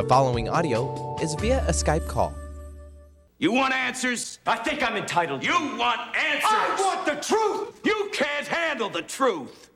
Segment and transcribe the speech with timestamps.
[0.00, 2.34] The following audio is via a Skype call.
[3.38, 4.38] You want answers?
[4.46, 5.44] I think I'm entitled.
[5.44, 6.48] You want answers?
[6.50, 7.78] I want the truth!
[7.84, 9.68] You can't handle the truth!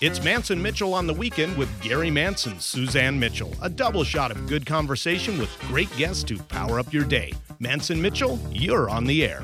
[0.00, 3.52] It's Mance and Mitchell on the weekend with Gary Mance, Suzanne Mitchell.
[3.60, 7.34] A double shot of good conversation with great guests to power up your day.
[7.58, 9.42] Mance and Mitchell, you're on the air.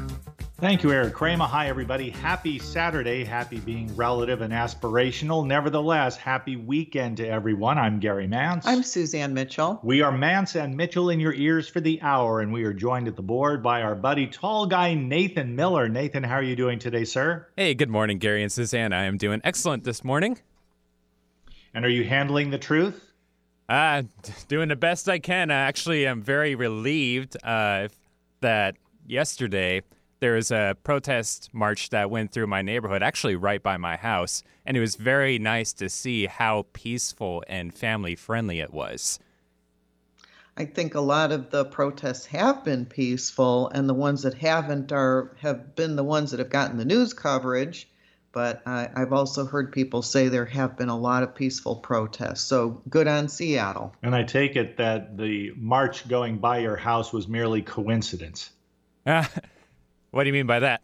[0.59, 1.45] Thank you, Eric Kramer.
[1.45, 2.09] Hi, everybody.
[2.09, 3.25] Happy Saturday.
[3.25, 5.47] Happy being relative and aspirational.
[5.47, 7.77] Nevertheless, happy weekend to everyone.
[7.77, 8.67] I'm Gary Mance.
[8.67, 9.79] I'm Suzanne Mitchell.
[9.83, 13.07] We are Mance and Mitchell in your ears for the hour, and we are joined
[13.07, 15.91] at the board by our buddy, tall guy Nathan Miller.
[15.91, 17.47] Nathan, how are you doing today, sir?
[17.55, 18.95] Hey, good morning, Gary and Suzanne.
[18.95, 20.39] I am doing excellent this morning.
[21.75, 23.13] And are you handling the truth?
[23.69, 24.05] Uh,
[24.49, 25.51] doing the best I can.
[25.51, 27.89] I actually am very relieved uh,
[28.41, 29.83] that yesterday
[30.21, 34.43] there was a protest march that went through my neighborhood, actually right by my house,
[34.65, 39.19] and it was very nice to see how peaceful and family friendly it was.
[40.59, 44.91] I think a lot of the protests have been peaceful, and the ones that haven't
[44.91, 47.89] are have been the ones that have gotten the news coverage.
[48.33, 52.43] But I, I've also heard people say there have been a lot of peaceful protests.
[52.43, 53.95] So good on Seattle.
[54.03, 58.51] And I take it that the march going by your house was merely coincidence.
[60.17, 60.81] What do you mean by that?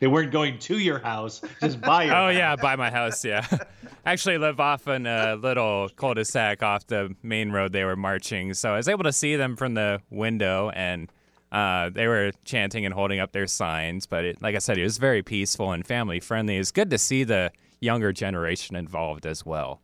[0.00, 2.34] They weren't going to your house, just by your Oh, house.
[2.34, 3.46] yeah, by my house, yeah.
[4.06, 7.94] Actually live off in a little cul de sac off the main road they were
[7.94, 8.54] marching.
[8.54, 11.12] So I was able to see them from the window, and
[11.52, 14.06] uh, they were chanting and holding up their signs.
[14.06, 16.56] But it, like I said, it was very peaceful and family friendly.
[16.56, 19.82] It's good to see the younger generation involved as well,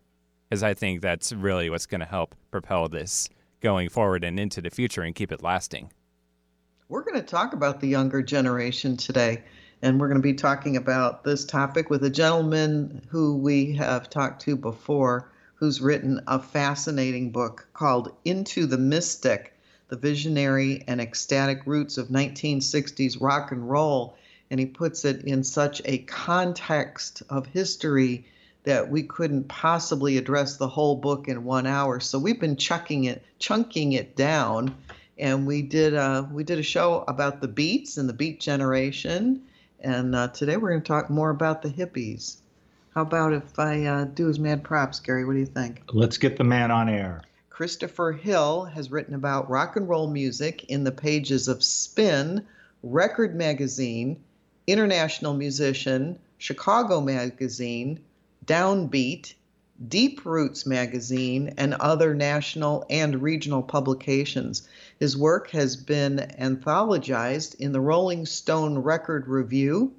[0.48, 3.28] because I think that's really what's going to help propel this
[3.60, 5.92] going forward and into the future and keep it lasting.
[6.90, 9.42] We're going to talk about the younger generation today,
[9.82, 14.08] and we're going to be talking about this topic with a gentleman who we have
[14.08, 19.52] talked to before, who's written a fascinating book called Into the Mystic
[19.88, 24.16] The Visionary and Ecstatic Roots of 1960s Rock and Roll.
[24.50, 28.24] And he puts it in such a context of history
[28.64, 32.00] that we couldn't possibly address the whole book in one hour.
[32.00, 34.74] So we've been chucking it, chunking it down
[35.18, 39.42] and we did uh, we did a show about the Beats and the Beat generation,
[39.80, 42.36] and uh, today we're going to talk more about the hippies.
[42.94, 45.24] How about if I uh, do his mad props, Gary?
[45.24, 45.82] What do you think?
[45.92, 47.22] Let's get the man on air.
[47.50, 52.46] Christopher Hill has written about rock and roll music in the pages of Spin,
[52.82, 54.22] Record Magazine,
[54.66, 58.00] International Musician, Chicago Magazine,
[58.46, 59.34] Downbeat,
[59.86, 64.68] Deep Roots magazine, and other national and regional publications.
[64.98, 69.92] His work has been anthologized in the Rolling Stone Record Review,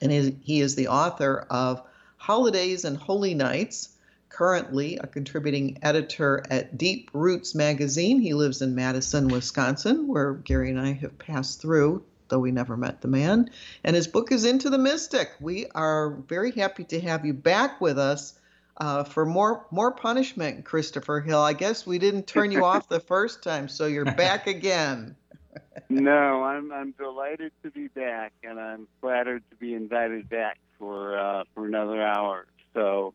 [0.00, 0.12] and
[0.42, 1.82] he is the author of
[2.18, 3.88] Holidays and Holy Nights.
[4.28, 8.20] Currently, a contributing editor at Deep Roots magazine.
[8.20, 12.76] He lives in Madison, Wisconsin, where Gary and I have passed through, though we never
[12.76, 13.50] met the man.
[13.82, 15.32] And his book is Into the Mystic.
[15.40, 18.34] We are very happy to have you back with us
[18.80, 21.40] uh, for more more punishment, Christopher Hill.
[21.40, 25.16] I guess we didn't turn you off the first time, so you're back again.
[25.90, 31.18] no, I'm I'm delighted to be back, and I'm flattered to be invited back for
[31.18, 32.46] uh, for another hour.
[32.72, 33.12] So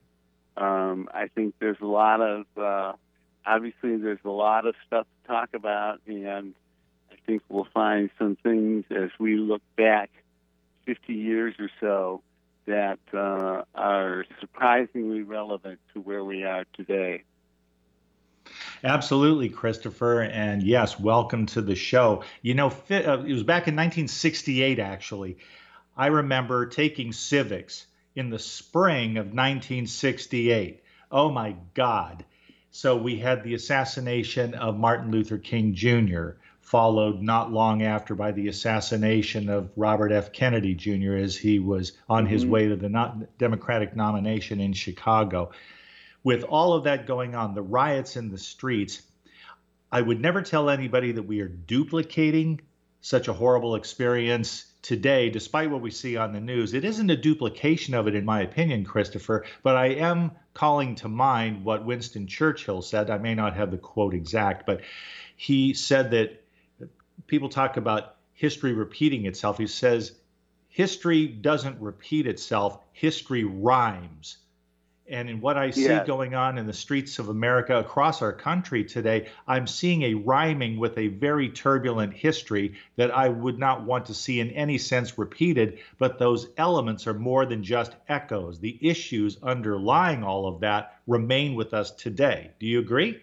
[0.55, 2.93] um, I think there's a lot of uh,
[3.45, 6.53] obviously there's a lot of stuff to talk about, and
[7.11, 10.11] I think we'll find some things as we look back
[10.85, 12.21] 50 years or so
[12.65, 17.23] that uh, are surprisingly relevant to where we are today.
[18.83, 20.21] Absolutely, Christopher.
[20.21, 22.23] And yes, welcome to the show.
[22.41, 25.37] You know, it was back in 1968, actually.
[25.97, 30.83] I remember taking civics in the spring of 1968.
[31.11, 32.25] Oh my God.
[32.71, 36.31] So we had the assassination of Martin Luther King Jr
[36.65, 40.33] followed not long after by the assassination of Robert F.
[40.33, 41.13] Kennedy Jr.
[41.13, 42.51] as he was on his mm-hmm.
[42.51, 45.51] way to the not Democratic nomination in Chicago.
[46.23, 49.03] With all of that going on, the riots in the streets,
[49.91, 52.61] I would never tell anybody that we are duplicating
[52.99, 56.73] such a horrible experience today, despite what we see on the news.
[56.73, 61.07] It isn't a duplication of it, in my opinion, Christopher, but I am calling to
[61.07, 63.11] mind what Winston Churchill said.
[63.11, 64.81] I may not have the quote exact, but
[65.37, 66.41] he said that
[67.28, 69.58] people talk about history repeating itself.
[69.58, 70.14] He says
[70.70, 74.38] history doesn't repeat itself, history rhymes.
[75.08, 76.08] And in what I see Yes.
[76.08, 80.79] going on in the streets of America across our country today, I'm seeing a rhyming
[80.79, 85.16] with a very turbulent history that I would not want to see in any sense
[85.20, 85.78] repeated.
[86.00, 88.59] But those elements are more than just echoes.
[88.59, 92.50] The issues underlying all of that remain with us today.
[92.59, 93.20] Do you agree?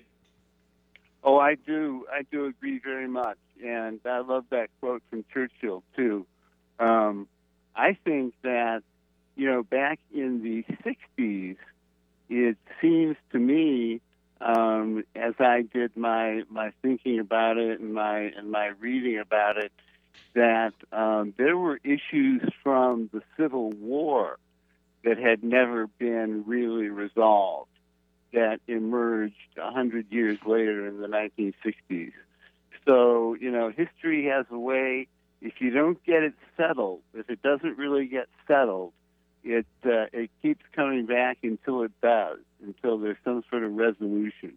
[1.25, 2.07] Oh, I do.
[2.13, 6.27] I do agree very much, and I love that quote from Churchill too.
[6.81, 7.29] Um,
[7.77, 8.83] I think that
[9.37, 11.57] you know back in the '60s,
[12.29, 14.01] it seems to me,
[14.41, 19.59] um, as I did my my thinking about it and my and my reading about
[19.59, 19.71] it,
[20.35, 24.39] that um, there were issues from the Civil War
[25.05, 27.69] that had never been really resolved
[28.33, 32.13] that emerged a hundred years later in the 1960s.
[32.87, 35.09] So you know, history has a way.
[35.41, 38.93] If you don't get it settled, if it doesn't really get settled,
[39.45, 44.55] it uh, it keeps coming back until it does, until there's some sort of resolution.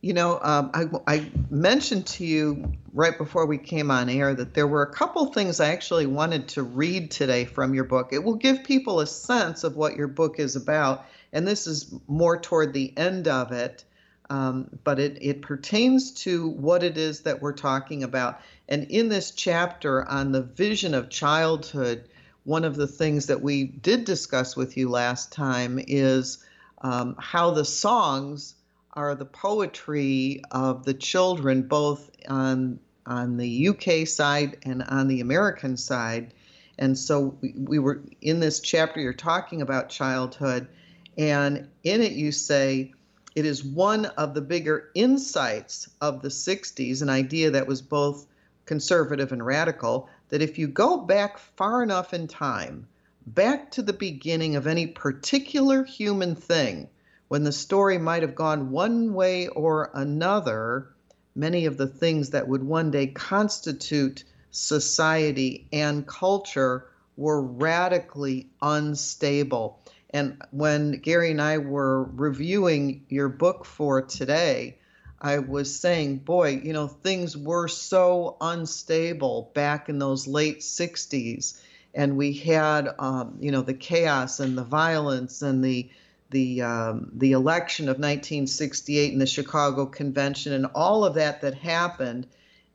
[0.00, 4.54] You know, um, I, I mentioned to you right before we came on air that
[4.54, 8.12] there were a couple things I actually wanted to read today from your book.
[8.12, 11.94] It will give people a sense of what your book is about, and this is
[12.06, 13.84] more toward the end of it,
[14.30, 18.40] um, but it, it pertains to what it is that we're talking about.
[18.68, 22.08] And in this chapter on the vision of childhood,
[22.44, 26.44] one of the things that we did discuss with you last time is
[26.82, 28.54] um, how the songs
[28.92, 35.20] are the poetry of the children, both on on the UK side and on the
[35.20, 36.34] American side.
[36.78, 39.00] And so we, we were in this chapter.
[39.00, 40.68] You're talking about childhood,
[41.18, 42.92] and in it you say
[43.34, 48.26] it is one of the bigger insights of the 60s, an idea that was both
[48.64, 50.08] conservative and radical.
[50.30, 52.86] That if you go back far enough in time,
[53.26, 56.88] back to the beginning of any particular human thing
[57.28, 60.88] when the story might have gone one way or another,
[61.34, 66.86] many of the things that would one day constitute society and culture
[67.16, 69.78] were radically unstable.
[70.10, 74.78] And when Gary and I were reviewing your book for today,
[75.20, 81.60] I was saying, boy, you know, things were so unstable back in those late 60s.
[81.94, 85.90] And we had, um, you know, the chaos and the violence and the
[86.30, 91.54] the um, the election of 1968 and the Chicago Convention and all of that that
[91.54, 92.26] happened,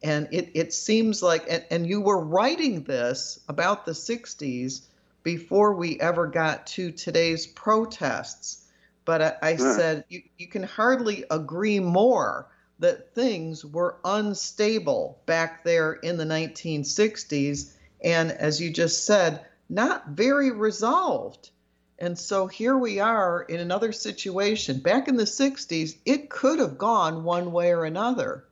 [0.01, 4.81] and it it seems like and, and you were writing this about the 60s
[5.23, 8.67] before we ever got to today's protests,
[9.05, 9.83] but I, I Huh.
[9.83, 12.49] said you you can hardly agree more
[12.79, 20.09] that things were unstable back there in the 1960s, and as you just said, not
[20.09, 21.51] very resolved.
[21.99, 24.79] And so here we are in another situation.
[24.81, 28.45] Back in the 60s, it could have gone one way or another.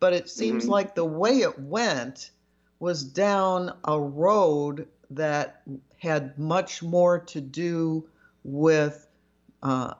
[0.00, 0.68] But it seems Mhm.
[0.68, 2.30] like the way it went
[2.78, 5.62] was down a road that
[6.02, 8.04] had much more to do
[8.42, 9.06] with
[9.62, 9.94] uh,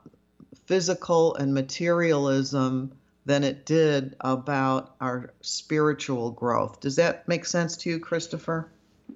[0.67, 2.91] physical and materialism
[3.25, 6.81] than it did about our spiritual growth.
[6.81, 8.69] Does that make sense to you, Christopher?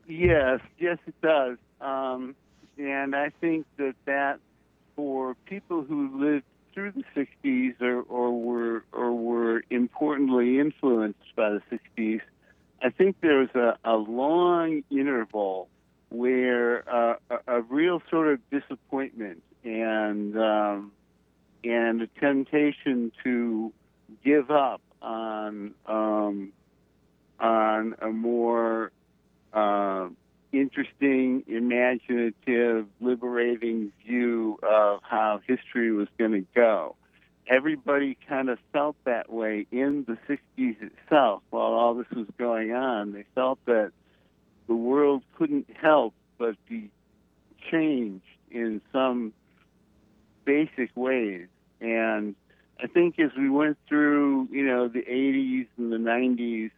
[0.06, 1.58] Yes, yes, it does.
[1.80, 2.36] Um,
[2.78, 4.38] and I think that that
[4.94, 11.50] for people who lived through the '60s or, or were or were importantly influenced by
[11.50, 11.62] the
[11.98, 12.20] '60s,
[12.80, 15.68] I think there was a, a long interval
[17.56, 20.92] a, real sort of disappointment and um,
[21.64, 23.72] and a temptation to
[24.24, 26.52] give up on um,
[27.40, 28.92] on a more
[29.52, 30.08] uh,
[30.52, 36.96] interesting, imaginative, liberating view of how history was going to go.
[37.48, 42.72] Everybody kind of felt that way in the 60s itself while all this was going
[42.72, 43.12] on.
[43.12, 43.92] They felt that
[44.66, 46.90] the world couldn't help but be
[47.70, 49.32] changed in some
[50.44, 51.46] basic ways.
[51.80, 52.34] And
[52.82, 56.70] I think as we went through, you know, the 80s and the 90s,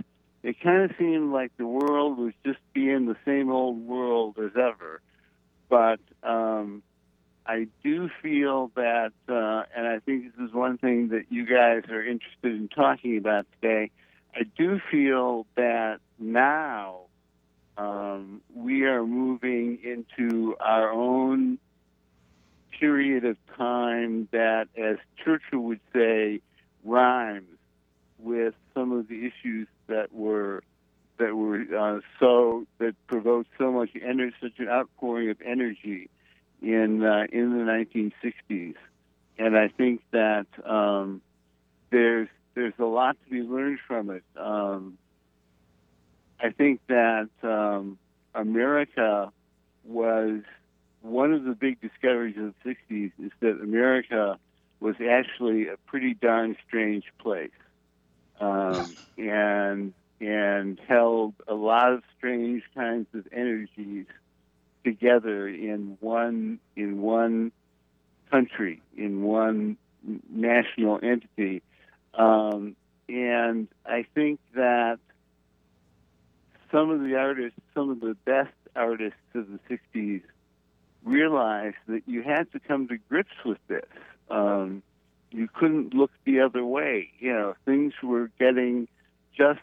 [0.43, 4.53] it kind of seemed like the world was just being the same old world as
[4.57, 5.01] ever.
[5.69, 6.83] But um,
[7.45, 11.91] I do feel that, uh, and I think this is one thing that you guys
[11.91, 13.91] are interested in talking about today.
[14.35, 17.09] I do feel that now
[17.79, 21.59] um, we are moving into our own
[22.79, 26.41] period of time that, as Churchill would say,
[26.85, 27.57] rhymes
[28.19, 30.63] with some of the issues that were
[31.19, 36.11] that were uh, so that provoked so much energy, such an outpouring of energy
[36.61, 38.75] in uh, in the 1960s,
[39.39, 41.23] and I think that um,
[41.91, 44.25] there's there's a lot to be learned from it.
[44.37, 44.99] Um,
[46.41, 47.99] I think that um,
[48.35, 49.33] America
[49.85, 50.43] was
[51.03, 54.39] one of the big discoveries of the 60s is that America
[54.81, 57.51] was actually a pretty darn strange place,
[58.41, 64.07] um, and and held a lot of strange kinds of energies
[64.85, 67.53] together in one in one
[68.31, 69.77] country, in one
[70.31, 71.63] national entity.
[72.15, 72.77] Um,
[73.09, 74.99] and I think that
[76.71, 79.59] some of the artists, some of the best artists of the
[79.95, 80.23] 60s,
[81.05, 83.87] realized that you had to come to grips with this.
[84.31, 84.83] Um,
[85.31, 87.11] you couldn't look the other way.
[87.19, 88.89] You know, things were getting
[89.37, 89.61] just,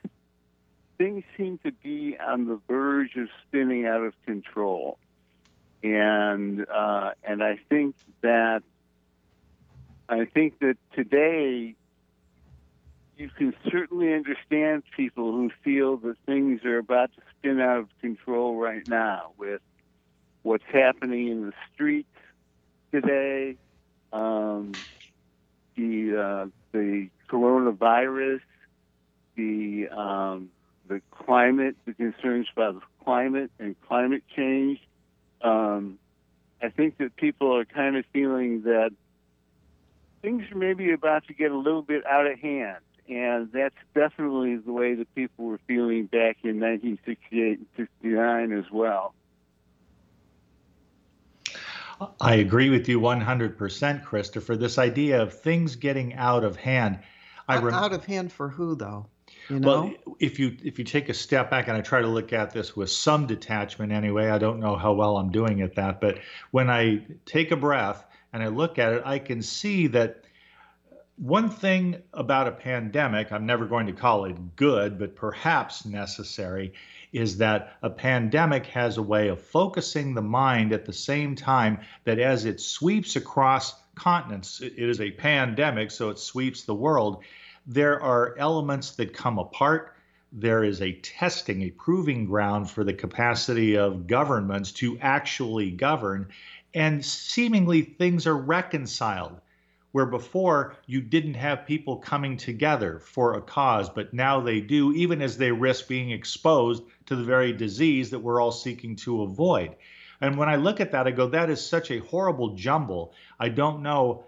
[0.97, 4.97] things seem to be on the verge of spinning out of control.
[5.83, 8.63] And, uh, and I think that,
[10.09, 11.75] I think that today
[13.17, 17.89] you can certainly understand people who feel that things are about to spin out of
[18.01, 19.61] control right now with
[20.43, 22.09] what's happening in the streets
[22.91, 23.57] today,
[24.11, 24.85] um,
[25.75, 28.41] the uh, the coronavirus,
[29.35, 30.49] the um,
[30.87, 34.79] the climate, the concerns about the climate and climate change.
[35.41, 35.99] Um,
[36.61, 38.91] I think that people are kind of feeling that
[40.21, 42.77] things are maybe about to get a little bit out of hand
[43.07, 48.65] and that's definitely the way that people were feeling back in 1968 and 69 as
[48.71, 49.13] well.
[52.19, 54.57] I agree with you 100%, Christopher.
[54.57, 56.99] This idea of things getting out of hand.
[57.47, 59.05] I rem- out of hand for who, though?
[59.49, 59.67] You know?
[59.67, 62.51] Well, if you if you take a step back, and I try to look at
[62.51, 66.19] this with some detachment anyway, I don't know how well I'm doing at that, but
[66.51, 70.25] when I take a breath and I look at it, I can see that
[71.17, 76.73] one thing about a pandemic, I'm never going to call it good, but perhaps necessary,
[77.13, 81.79] is that a pandemic has a way of focusing the mind at the same time
[82.03, 87.23] that as it sweeps across continents, it is a pandemic, so it sweeps the world.
[87.67, 89.95] There are elements that come apart.
[90.31, 96.27] There is a testing, a proving ground for the capacity of governments to actually govern,
[96.73, 99.41] and seemingly things are reconciled
[99.93, 104.91] where before you didn't have people coming together for a cause, but now they do,
[104.91, 109.21] even as they risk being exposed to the very disease that we're all seeking to
[109.23, 109.73] avoid.
[110.19, 113.13] And when I look at that, I go, that is such a horrible jumble.
[113.39, 114.25] I don't know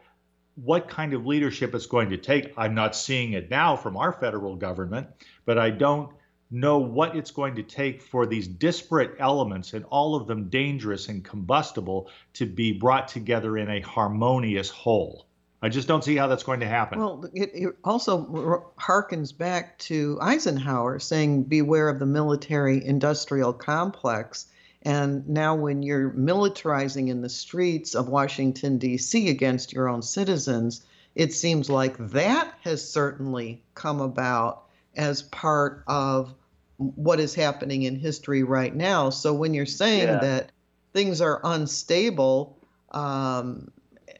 [0.63, 2.53] what kind of leadership it's going to take.
[2.57, 5.07] I'm not seeing it now from our federal government,
[5.45, 6.11] but I don't
[6.49, 11.09] know what it's going to take for these disparate elements and all of them dangerous
[11.09, 15.27] and combustible to be brought together in a harmonious whole.
[15.61, 16.99] I just don't see how that's going to happen.
[16.99, 24.47] Well, it, it also harkens back to Eisenhower saying, beware of the military industrial complex.
[24.87, 29.27] And now, when you're militarizing in the streets of Washington, D.C.
[29.27, 30.81] against your own citizens,
[31.13, 34.63] it seems like that has certainly come about
[34.95, 36.33] as part of
[36.77, 39.09] what is happening in history right now.
[39.09, 40.19] So, when you're saying yeah.
[40.19, 40.51] that
[40.93, 42.57] things are unstable,
[42.91, 43.69] um,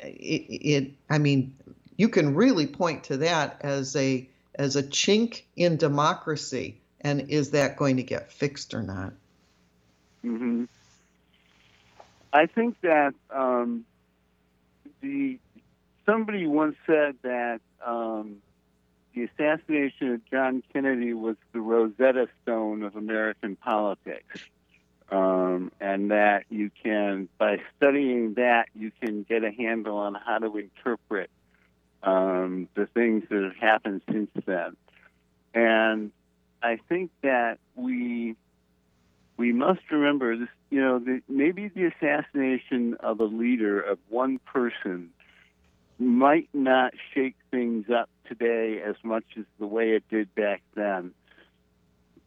[0.01, 1.55] it, it, I mean,
[1.95, 7.51] you can really point to that as a as a chink in democracy, and is
[7.51, 9.13] that going to get fixed or not?
[10.27, 10.63] Mm-hmm.
[12.33, 13.85] I think that um,
[15.01, 15.39] the
[16.05, 18.37] somebody once said that um,
[19.13, 24.39] the assassination of John Kennedy was the Rosetta Stone of American politics
[25.11, 30.37] um, and that you can, by studying that, you can get a handle on how
[30.39, 31.29] to interpret
[32.03, 34.75] um, the things that have happened since then.
[35.53, 36.11] And
[36.61, 38.35] I think that we
[39.37, 40.49] we must remember this.
[40.69, 45.11] You know, the, maybe the assassination of a leader of one person
[45.99, 51.11] might not shake things up today as much as the way it did back then,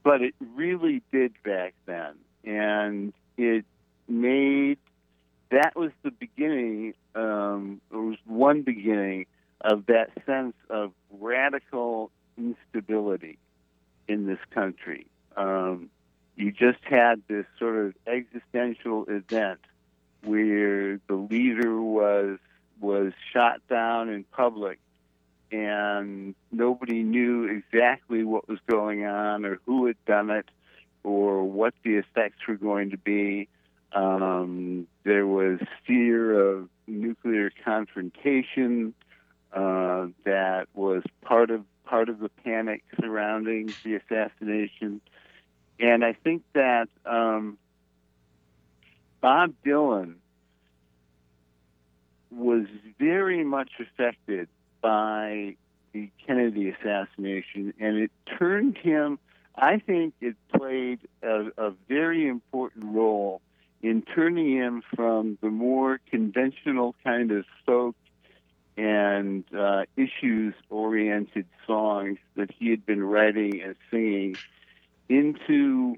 [0.02, 2.14] but it really did back then
[2.44, 3.64] and it
[4.08, 4.78] made
[5.50, 6.94] that was the beginning.
[7.14, 9.26] Um, it was one beginning
[9.60, 13.38] of that sense of radical instability
[14.06, 15.06] in this country.
[15.36, 15.90] Um,
[16.40, 19.60] you just had this sort of existential event
[20.24, 22.38] where the leader was
[22.80, 24.78] was shot down in public
[25.52, 30.46] and nobody knew exactly what was going on or who had done it
[31.02, 33.48] or what the effects were going to be.
[33.92, 38.94] Um, there was fear of nuclear confrontation
[39.52, 45.00] uh, that was part of part of the panic surrounding the assassination,
[45.80, 47.58] and I think that um,
[49.20, 50.14] Bob Dylan
[52.30, 52.66] was
[52.98, 54.48] very much affected
[54.82, 55.56] by
[55.92, 59.18] the Kennedy assassination, and it turned him.
[59.56, 63.40] I think it played a, a very important role
[63.82, 67.96] in turning him from the more conventional kind of folk
[68.76, 74.36] and uh, issues oriented songs that he had been writing and singing
[75.10, 75.96] into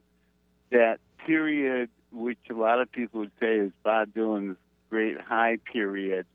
[0.71, 4.57] that period, which a lot of people would say is Bob Dylan's
[4.91, 6.27] great high period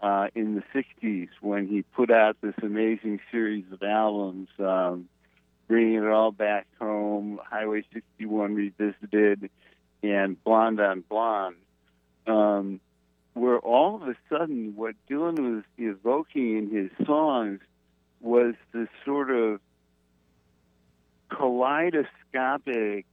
[0.00, 5.08] uh, in the 60s when he put out this amazing series of albums, um,
[5.68, 9.50] Bringing It All Back Home, Highway 61 Revisited,
[10.02, 11.56] and Blonde on Blonde.
[12.26, 12.80] Um,
[13.34, 17.60] where all of a sudden what Dylan was evoking in his songs
[18.20, 19.60] was this sort of
[21.36, 23.06] kaleidoscopic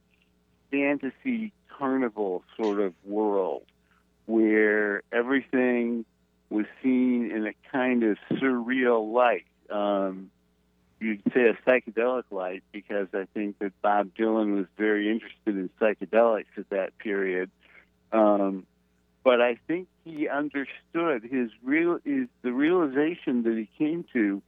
[0.70, 3.62] fantasy carnival sort of world
[4.26, 6.04] where everything
[6.50, 9.46] was seen in a kind of surreal light.
[9.70, 10.30] Um,
[11.00, 15.70] you'd say a psychedelic light because I think that Bob Dylan was very interested in
[15.80, 17.50] psychedelics at that period.
[18.12, 18.66] Um,
[19.24, 24.42] but I think he understood his real is the realization that he came to,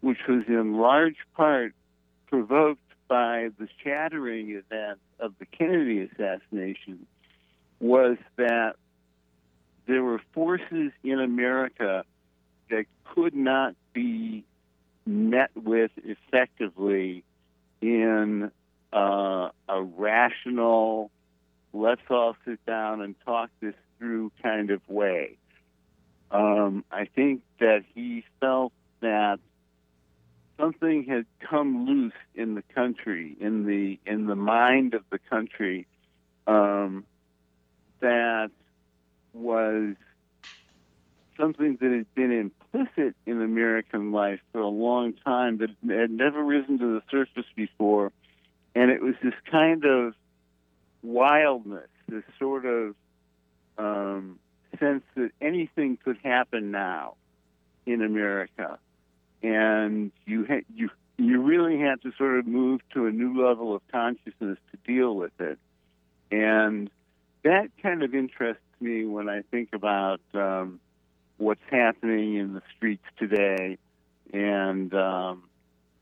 [0.00, 1.74] which was in large part
[2.28, 7.06] provoked by the shattering event of the Kennedy assassination,
[7.80, 8.76] was that
[9.86, 12.04] there were forces in America
[12.70, 14.44] that could not be
[15.04, 17.24] met with effectively
[17.80, 18.50] in
[18.92, 21.10] uh, a rational,
[21.72, 25.36] let's all sit down and talk this through kind of way.
[26.30, 29.40] Um, I think that he felt that
[30.58, 35.86] something had come loose in the country, in the in the mind of the country,
[36.46, 37.04] um,
[38.00, 38.50] that
[39.32, 39.94] was
[41.36, 46.42] something that had been implicit in American life for a long time that had never
[46.42, 48.12] risen to the surface before,
[48.74, 50.14] and it was this kind of
[51.02, 52.94] wildness, this sort of
[53.78, 54.38] um,
[54.78, 57.14] sense that anything could happen now
[57.86, 58.78] in America,
[59.42, 63.74] and you ha- you you really had to sort of move to a new level
[63.74, 65.58] of consciousness to deal with it,
[66.30, 66.90] and
[67.44, 70.80] that kind of interests me when I think about um,
[71.38, 73.78] what's happening in the streets today,
[74.32, 75.44] and um,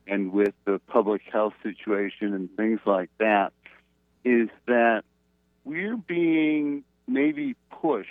[0.06, 3.52] and with the public health situation and things like that,
[4.24, 5.02] is that
[5.64, 8.08] we're being maybe pushed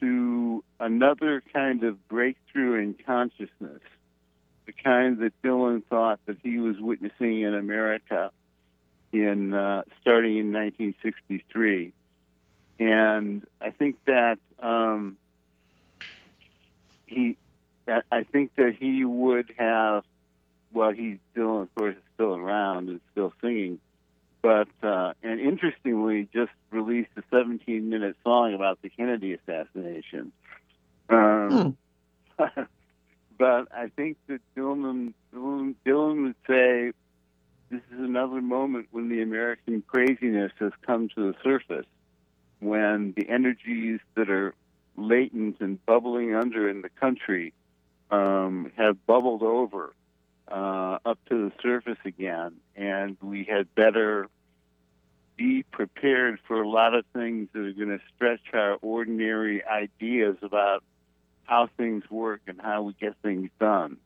[0.00, 3.80] to another kind of breakthrough in consciousness,
[4.66, 8.30] the kind that Dylan thought that he was witnessing in America
[9.12, 11.92] in uh, starting in 1963,
[12.80, 15.16] and I think that um,
[17.06, 17.36] he,
[17.86, 20.04] I think that he would have,
[20.72, 23.78] well, he's still, of course, is still around and still singing,
[24.42, 30.32] but uh, and interestingly, just released a 17-minute song about the Kennedy assassination.
[31.08, 31.76] Um,
[32.38, 32.44] hmm.
[33.38, 36.92] but I think that Dylan, would say
[37.70, 41.86] this is another moment when the American craziness has come to the surface,
[42.60, 44.54] when the energies that are
[44.96, 47.52] latent and bubbling under in the country
[48.10, 49.92] um, have bubbled over
[50.48, 54.28] uh, up to the surface again, and we had better
[55.36, 60.36] be prepared for a lot of things that are going to stretch our ordinary ideas
[60.42, 60.84] about
[61.44, 63.96] how things work and how we get things done.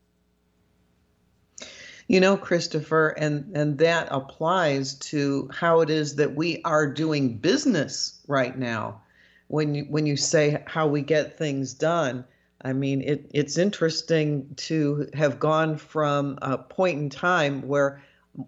[2.07, 7.37] You know, Christopher, and, and that applies to how it is that we are doing
[7.37, 9.01] business right now.
[9.47, 12.25] When you, when you say how we get things done,
[12.61, 18.01] I mean, it, it's interesting to have gone from a point in time where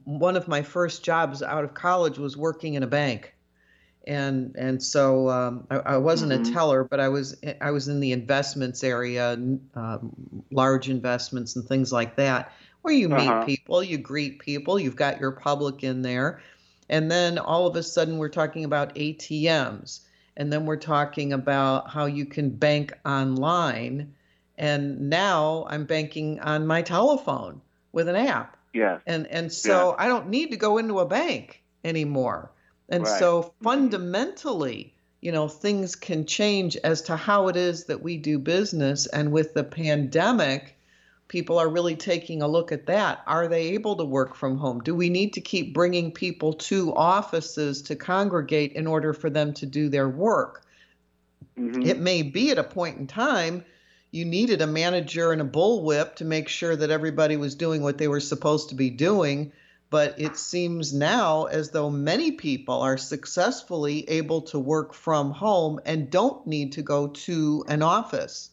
[0.03, 3.33] one of my first jobs out of college was working in a bank.
[4.07, 6.49] And and so um, I, I, wasn't mm-hmm.
[6.49, 11.67] a teller, but I was I was in the investments area, um, large investments and
[11.67, 13.45] things like that, where you meet uh-huh.
[13.45, 16.41] people, you greet people, you've got your public in there,
[16.89, 20.01] and then all of a sudden we're talking about ATMs
[20.37, 24.13] and then we're talking about how you can bank online
[24.57, 27.61] and now i'm banking on my telephone
[27.91, 30.05] with an app yeah and and so yeah.
[30.05, 32.51] i don't need to go into a bank anymore
[32.91, 33.19] and right.
[33.19, 38.39] so fundamentally you know, things can change as to how it is that we do
[38.39, 39.05] business.
[39.05, 40.75] And with the pandemic,
[41.27, 43.21] people are really taking a look at that.
[43.27, 44.81] Are they able to work from home?
[44.81, 49.53] Do we need to keep bringing people to offices to congregate in order for them
[49.53, 50.65] to do their work?
[51.57, 51.85] Mhm.
[51.85, 53.63] It may be at a point in time
[54.09, 57.97] you needed a manager and a bullwhip to make sure that everybody was doing what
[57.97, 59.53] they were supposed to be doing.
[59.91, 65.81] But it seems now as though many people are successfully able to work from home
[65.85, 68.49] and don't need to go to an office.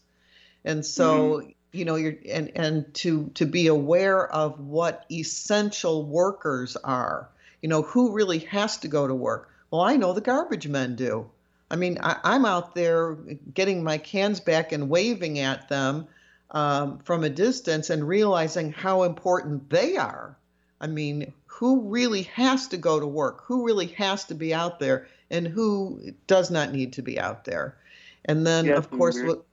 [0.64, 6.76] And so, you know, you're and, and to to be aware of what essential workers
[6.76, 7.28] are.
[7.62, 9.48] You know, who really has to go to work?
[9.70, 11.30] Well, I know the garbage men do.
[11.70, 13.14] I mean, I, I'm out there
[13.54, 16.08] getting my cans back and waving at them
[16.50, 20.37] um, from a distance and realizing how important they are.
[20.80, 23.44] I mean, who really has to go to work?
[23.44, 25.08] Who really has to be out there?
[25.30, 27.76] And who does not need to be out there?
[28.24, 29.44] And then, Yes, of course, what,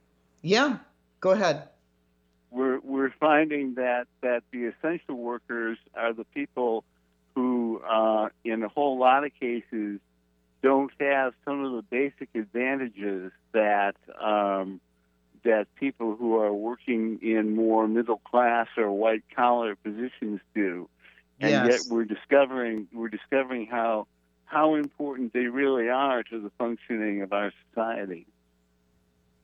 [0.41, 0.77] yeah,
[1.21, 1.69] go ahead.
[2.51, 6.83] we're we're finding that that the essential workers are the people
[7.35, 9.99] who, uh, in a whole lot of cases,
[10.63, 14.79] don't have some of the basic advantages that um,
[15.43, 20.89] that people who are working in more middle class or white collar positions do,
[21.41, 21.67] and Yes.
[21.71, 24.07] yet we're discovering we're discovering how
[24.45, 28.27] how important they really are to the functioning of our society.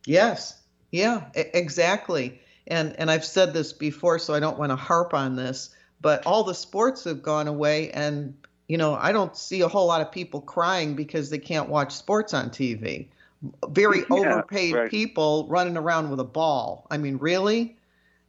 [0.06, 0.60] Yes.
[0.90, 2.40] Yeah, exactly.
[2.66, 6.24] And and I've said this before, so I don't want to harp on this, but
[6.26, 8.34] all the sports have gone away and
[8.68, 11.92] you know, I don't see a whole lot of people crying because they can't watch
[11.92, 13.08] sports on TV.
[13.68, 14.90] Very Yeah, overpaid right.
[14.90, 16.86] people running around with a ball.
[16.90, 17.76] I mean, really?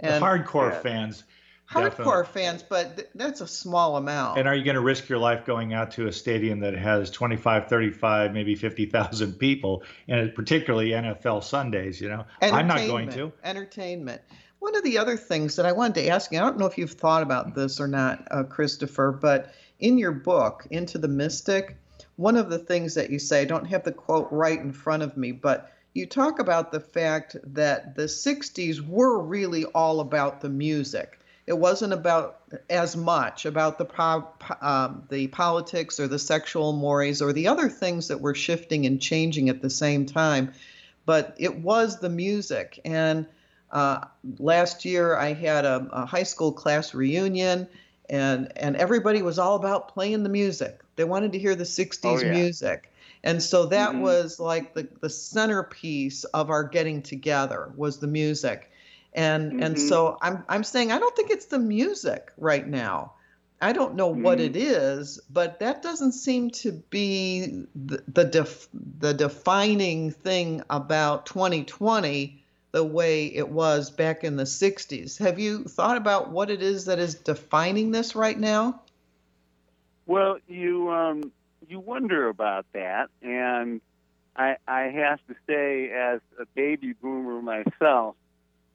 [0.03, 0.79] The And hardcore Yeah.
[0.81, 1.23] fans.
[1.69, 2.41] Hardcore definitely.
[2.41, 4.37] fans, but th- that's a small amount.
[4.37, 7.09] And are you going to risk your life going out to a stadium that has
[7.09, 11.99] 25, 35, maybe 50,000 people, and particularly NFL Sundays?
[11.99, 13.31] You know, I'm not going to.
[13.43, 14.21] Entertainment, Entertainment.
[14.59, 16.77] One of the other things that I wanted to ask you, I don't know if
[16.77, 21.75] you've thought about this or not, uh, Christopher, but in your book, Into the Mystic,
[22.15, 25.03] one of the things that you say, I don't have the quote right in front
[25.03, 30.41] of me, but you talk about the fact that the 60s were really all about
[30.41, 31.19] the music.
[31.45, 33.87] It wasn't about as much about the
[34.61, 39.01] um, the politics or the sexual mores or the other things that were shifting and
[39.01, 40.53] changing at the same time,
[41.05, 42.79] but it was the music.
[42.85, 43.27] And
[43.71, 44.05] uh,
[44.39, 47.67] last year I had a, a high school class reunion,
[48.09, 50.81] and and everybody was all about playing the music.
[50.95, 52.29] They wanted to hear the '60s Oh, yeah.
[52.29, 52.89] music.
[53.25, 53.99] And so that Mhm.
[54.01, 58.69] was like the, the centerpiece of our getting together was the music.
[59.15, 59.79] And and Mhm.
[59.79, 63.13] so I'm I'm saying I don't think it's the music right now.
[63.61, 64.47] I don't know what Mhm.
[64.47, 71.25] it is, but that doesn't seem to be the the, def, the defining thing about
[71.27, 75.17] 2020 the way it was back in the 60s.
[75.19, 78.81] Have you thought about what it is that is defining this right now?
[80.05, 81.31] Well, you um,
[81.67, 83.81] you wonder about that, and
[84.35, 88.15] I I have to say, as a baby boomer myself,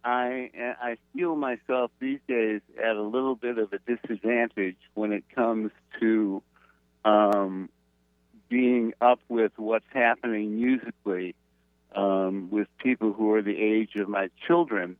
[0.05, 5.25] I I feel myself these days at a little bit of a disadvantage when it
[5.35, 6.43] comes to
[7.05, 7.69] um,
[8.49, 11.35] being up with what's happening musically
[11.95, 14.97] um, with people who are the age of my children.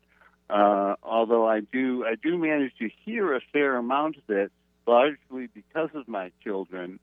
[0.49, 4.51] Uh, although I do I do manage to hear a fair amount of it,
[4.87, 6.99] largely because of my children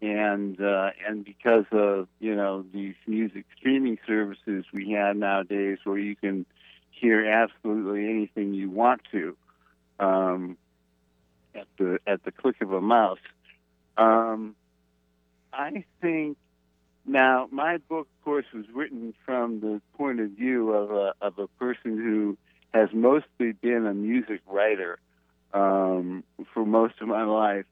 [0.00, 5.98] and uh, and because of you know these music streaming services we have nowadays where
[5.98, 6.46] you can
[7.00, 9.36] hear absolutely anything you want to
[10.00, 10.56] um,
[11.54, 13.18] at the at the click of a mouse.
[13.96, 14.54] Um,
[15.52, 16.36] I think
[17.06, 21.38] now my book, of course, was written from the point of view of a of
[21.38, 22.36] a person who
[22.74, 24.98] has mostly been a music writer
[25.54, 27.66] um, for most of my life,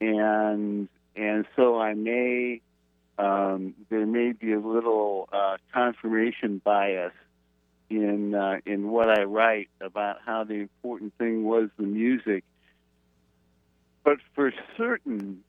[0.00, 2.60] and and so I may
[3.18, 7.12] um, there may be a little uh, confirmation bias
[7.90, 12.44] in uh, in what I write about how the important thing was the music,
[14.04, 15.42] but for certain,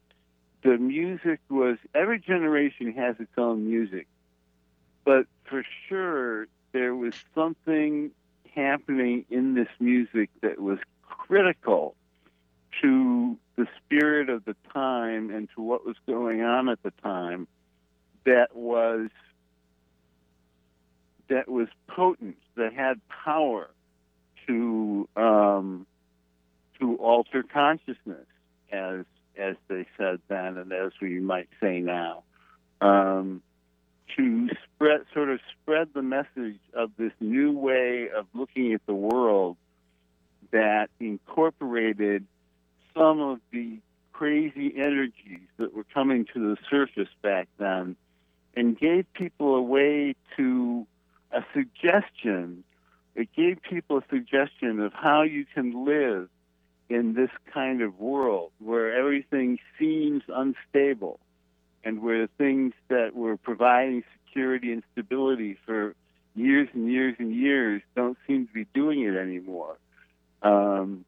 [0.64, 4.08] the music was every generation has its own music,
[5.06, 8.12] but for sure there was something
[8.56, 11.96] happening in this music that was critical
[12.82, 17.48] to the spirit of the time and to what was going on at the time
[18.26, 19.10] that was
[21.32, 23.70] that was potent that had power
[24.48, 25.88] to um,
[26.80, 28.28] to alter consciousness
[28.72, 29.06] as
[29.38, 32.24] as they said then and as we might say now.
[32.82, 33.42] Um,
[34.18, 38.94] to spread, sort of spread the message of this new way of looking at the
[38.94, 39.56] world
[40.52, 42.26] that incorporated
[42.94, 43.78] some of the
[44.12, 47.96] crazy energies that were coming to the surface back then
[48.56, 50.86] and gave people a way to
[51.32, 52.64] a suggestion.
[53.16, 56.30] It gave people a suggestion of how you can live
[56.90, 61.20] in this kind of world where everything seems unstable
[61.84, 65.96] and where the things that were providing security and stability for
[66.36, 69.78] years and years and years don't seem to be doing it anymore.
[70.42, 71.06] Um,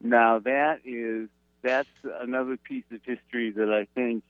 [0.00, 1.28] now that is
[1.62, 1.88] that's
[2.20, 4.22] another piece of history that I think,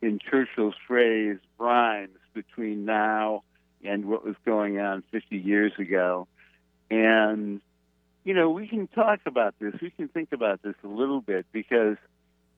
[0.00, 3.42] in Churchill's phrase, rhymes between now
[3.84, 6.26] and what was going on 50 years ago.
[6.90, 7.60] And
[8.24, 9.74] you know, we can talk about this.
[9.80, 11.96] We can think about this a little bit because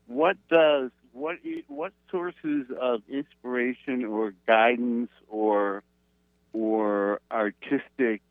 [0.07, 1.37] what does what
[1.69, 5.83] what sources of inspiration or guidance or
[6.53, 8.23] or artistic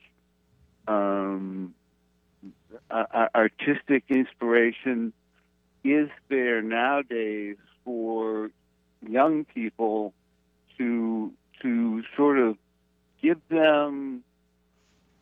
[0.88, 1.73] um,
[2.89, 5.13] uh, artistic inspiration
[5.84, 8.52] is there nowadays for
[9.08, 10.13] young people
[10.78, 12.58] to to sort of
[13.21, 14.23] give them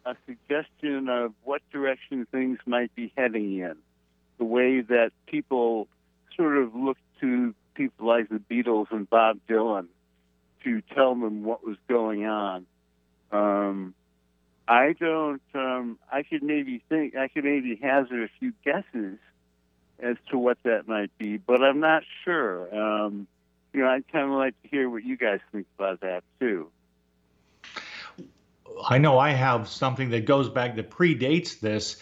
[0.06, 3.76] a suggestion of what direction things might be heading in,
[4.38, 5.88] the way that people
[6.36, 9.88] sort of look to people like the Beatles and Bob Dylan
[10.64, 12.66] to tell them what was going on.
[13.32, 13.94] Um,
[14.68, 15.42] I don't.
[15.54, 17.16] Um, I could maybe think.
[17.16, 19.18] I could maybe hazard a few guesses
[20.00, 22.74] as to what that might be, but I'm not sure.
[22.76, 23.28] Um,
[23.74, 26.70] you know, I'd kind of like to hear what you guys think about that too.
[28.88, 31.98] I know I have something that goes back that predates this,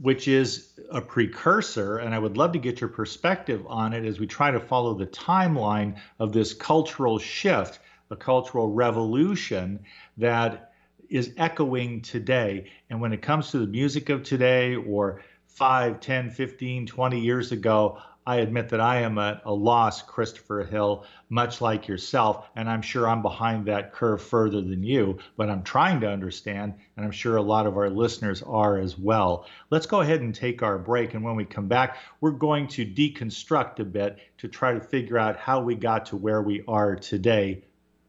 [0.00, 4.20] which is a precursor, and I would love to get your perspective on it as
[4.20, 7.80] we try to follow the timeline of this cultural shift,
[8.10, 9.80] a cultural revolution
[10.18, 10.72] that
[11.08, 12.70] is echoing today.
[12.88, 17.52] And when it comes to the music of today or 5, 10, 15, 20 years
[17.52, 22.68] ago, I admit that I am at a loss, Christopher Hill, much like yourself, and
[22.68, 27.04] I'm sure I'm behind that curve further than you, but I'm trying to understand, and
[27.04, 29.46] I'm sure a lot of our listeners are as well.
[29.70, 32.84] Let's go ahead and take our break, and when we come back, we're going to
[32.84, 36.96] deconstruct a bit to try to figure out how we got to where we are
[36.96, 37.64] today,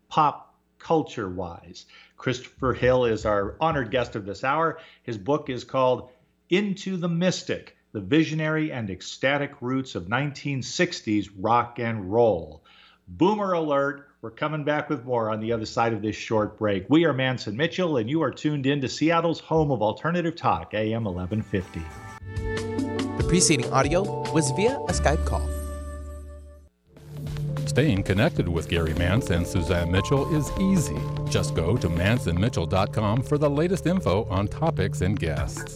[0.10, 1.86] pop culture wise.
[2.18, 4.80] Christopher Hill is our honored guest of this hour.
[5.04, 6.10] His book is called
[6.50, 12.64] Into the Mystic the visionary and ecstatic roots of 1960s rock and roll.
[13.08, 14.08] Boomer alert.
[14.22, 16.86] We're coming back with more on the other side of this short break.
[16.90, 20.36] We are Mance and Mitchell, and you are tuned in to Seattle's home of alternative
[20.36, 21.82] talk, AM 1150.
[23.18, 25.48] The preceding audio was via a Skype call.
[27.66, 31.00] Staying connected with Gary Mance and Suzanne Mitchell is easy.
[31.30, 35.76] Just go to manceandmitchell.com for the latest info on topics and guests.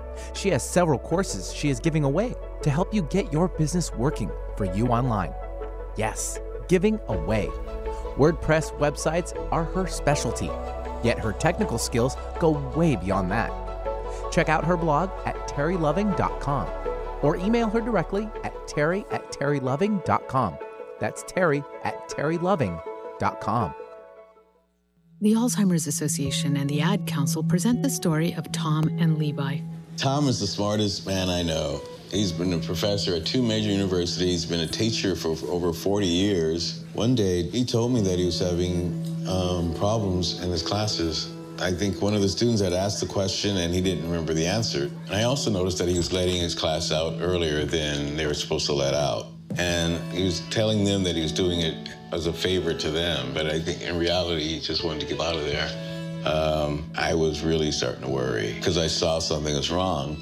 [0.33, 4.31] She has several courses she is giving away to help you get your business working
[4.57, 5.33] for you online.
[5.97, 7.49] Yes, giving away.
[8.17, 10.49] WordPress websites are her specialty,
[11.03, 13.51] yet her technical skills go way beyond that.
[14.31, 16.67] Check out her blog at terryloving.com
[17.21, 20.57] or email her directly at terry at terryloving.com.
[20.99, 23.73] That's terry at terryloving.com.
[25.21, 29.59] The Alzheimer's Association and the Ad Council present the story of Tom and Levi.
[29.97, 31.81] Tom is the smartest man I know.
[32.11, 36.07] He's been a professor at two major universities, He's been a teacher for over 40
[36.07, 36.83] years.
[36.93, 41.31] One day, he told me that he was having um, problems in his classes.
[41.59, 44.45] I think one of the students had asked the question and he didn't remember the
[44.45, 44.89] answer.
[45.05, 48.33] And I also noticed that he was letting his class out earlier than they were
[48.33, 49.27] supposed to let out.
[49.57, 53.33] And he was telling them that he was doing it as a favor to them,
[53.33, 55.69] but I think in reality, he just wanted to get out of there
[56.25, 60.17] um, I was really starting to worry because I saw something was wrong.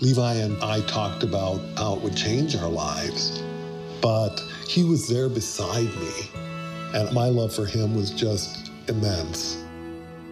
[0.00, 3.42] Levi and I talked about how it would change our lives.
[4.02, 6.12] but he was there beside me.
[6.94, 9.56] And my love for him was just immense.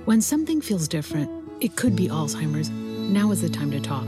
[0.05, 2.69] When something feels different, it could be Alzheimer's.
[2.69, 4.07] Now is the time to talk.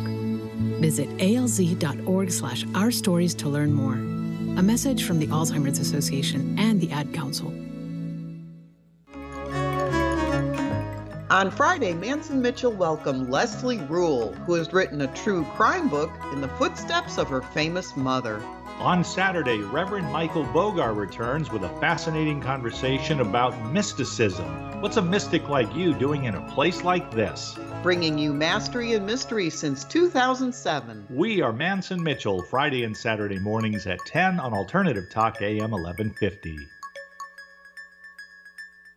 [0.81, 3.95] Visit alz.org slash our stories to learn more.
[4.59, 7.53] A message from the Alzheimer's Association and the Ad Council.
[11.33, 16.11] On Friday, Mance and Mitchell welcomed Leslie Rule, who has written a true crime book
[16.31, 18.43] in the footsteps of her famous mother.
[18.81, 24.45] On Saturday, Reverend Michael Bogar returns with a fascinating conversation about mysticism.
[24.83, 27.59] What's a mystic like you doing in a place like this?
[27.83, 31.07] Bringing you mastery and mystery since 2007.
[31.09, 35.71] We are Mance and Mitchell, Friday and Saturday mornings at 10 on Alternative Talk AM
[35.71, 36.59] 1150.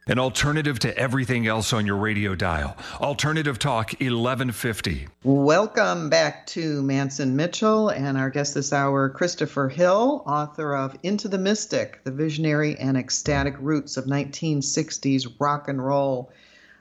[0.08, 2.78] An alternative to everything else on your radio dial.
[3.02, 5.08] Alternative Talk 1150.
[5.24, 10.96] Welcome back to Mance and Mitchell and our guest this hour, Christopher Hill, author of
[11.02, 16.32] Into the Mystic The Visionary and Ecstatic Roots of 1960s Rock and Roll.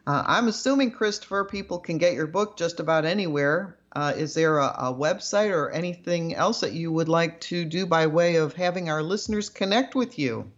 [0.06, 3.74] Uh, I'm assuming, Christopher, people can get your book just about anywhere.
[3.96, 7.86] Uh, is there a, a website or anything else that you would like to do
[7.86, 10.52] by way of having our listeners connect with you?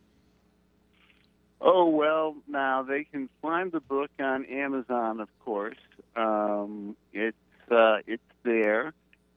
[1.60, 5.78] Oh well, now they can find the book on Amazon, of course.
[6.14, 7.36] Um, it's
[7.70, 8.92] uh, it's there,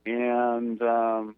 [0.06, 1.36] and um,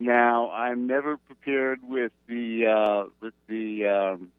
[0.00, 4.32] now I'm never prepared with the uh, with the um,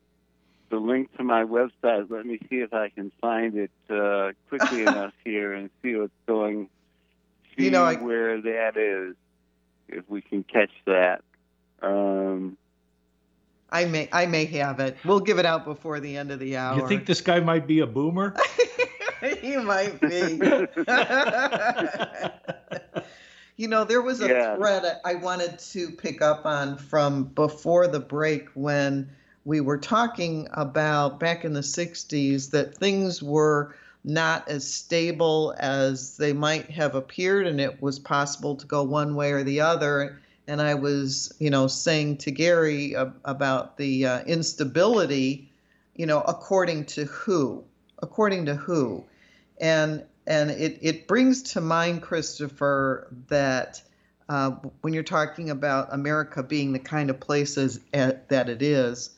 [0.70, 2.10] the link to my website.
[2.12, 6.12] Let me see if I can find it uh, quickly enough here and see what's
[6.28, 6.70] going.
[7.58, 9.16] See You know, I- where that is,
[9.88, 11.22] if we can catch that.
[11.82, 12.58] Um,
[13.72, 14.98] I may I may have it.
[15.06, 16.80] We'll give it out before the end of the hour.
[16.80, 18.36] You think this guy might be a boomer?
[19.42, 20.40] he might be.
[23.58, 24.56] you know, there was a Yeah.
[24.56, 29.10] thread I I wanted to pick up on from before the break when
[29.46, 36.18] we were talking about back in the 60s that things were not as stable as
[36.18, 40.22] they might have appeared and it was possible to go one way or the other
[40.50, 45.52] and I was, you know, saying to Gary uh, about the uh, instability,
[45.96, 47.64] you know, according to who,
[48.00, 49.06] according to who,
[49.62, 53.82] and and it it brings to mind, Christopher, that
[54.28, 59.12] uh, when you're talking about America being the kind of places at, that it is,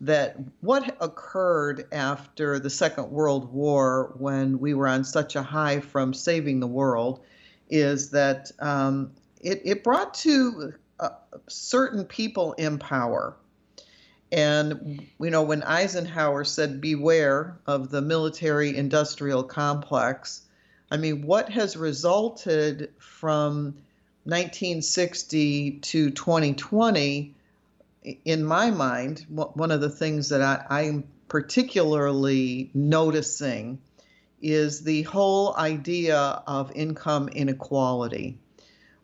[0.00, 5.80] that what occurred after the Second World War when we were on such a high
[5.80, 7.20] from saving the world
[7.68, 9.10] is that um,
[9.46, 11.10] it, it brought to uh,
[11.48, 13.36] certain people in power.
[14.32, 20.42] And, you know, when Eisenhower said, beware of the military industrial complex,
[20.90, 23.76] I mean, what has resulted from
[24.24, 27.34] 1960 to 2020,
[28.24, 33.78] in my mind, one of the things that I, I'm particularly noticing
[34.42, 38.38] is the whole idea of income inequality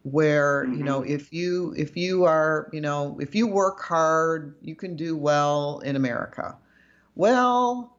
[0.04, 1.12] where you know mm-hmm.
[1.12, 5.80] if you if you are you know if you work hard you can do well
[5.80, 6.56] in america.
[7.14, 7.96] Well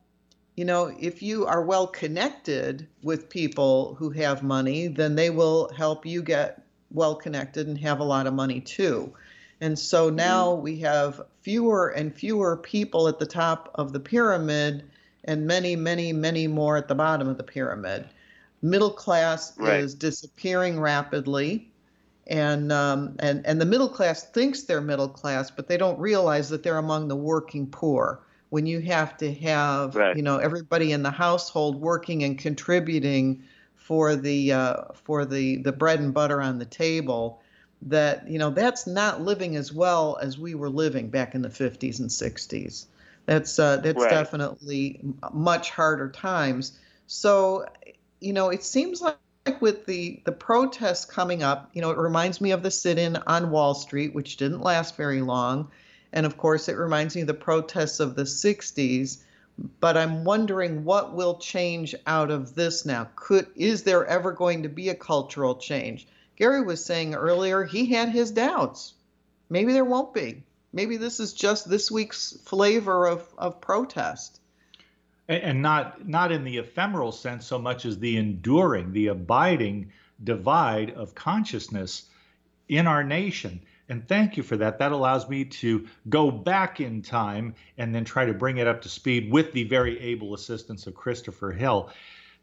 [0.56, 5.72] you know if you are well connected with people who have money then they will
[5.76, 9.14] help you get well connected and have a lot of money too.
[9.62, 10.18] And so mm-hmm.
[10.18, 14.84] now we have fewer and fewer people at the top of the pyramid
[15.24, 18.10] and many many many more at the bottom of the pyramid.
[18.62, 19.80] Middle class Right.
[19.80, 21.70] is disappearing rapidly
[22.28, 26.50] and um, and and the middle class thinks they're middle class, but they don't realize
[26.50, 28.22] that they're among the working poor.
[28.50, 30.14] When you have to have Right.
[30.14, 33.44] you know everybody in the household working and contributing
[33.76, 37.42] for the uh, for the the bread and butter on the table,
[37.82, 41.50] that you know that's not living as well as we were living back in the
[41.50, 42.88] 50s and 60s.
[43.26, 44.08] That's uh, that's Right.
[44.08, 45.02] definitely
[45.34, 46.80] much harder times.
[47.08, 47.66] So
[48.22, 51.98] you know it seems like like with the the protests coming up, you know, it
[51.98, 55.70] reminds me of the sit-in on Wall Street, which didn't last very long,
[56.14, 59.18] and of course, it reminds me of the protests of the '60s.
[59.80, 63.10] But I'm wondering what will change out of this now.
[63.16, 66.08] Could is there ever going to be a cultural change?
[66.38, 68.94] Gary was saying earlier he had his doubts.
[69.50, 70.44] Maybe there won't be.
[70.72, 74.40] Maybe this is just this week's flavor of of protest.
[75.28, 79.92] And, not not in the ephemeral sense so much as the enduring, the abiding
[80.24, 82.10] divide of consciousness
[82.68, 83.62] in our nation.
[83.90, 84.80] And thank you for that.
[84.80, 88.82] That allows me to go back in time and then try to bring it up
[88.84, 91.90] to speed with the very able assistance of Christopher Hill.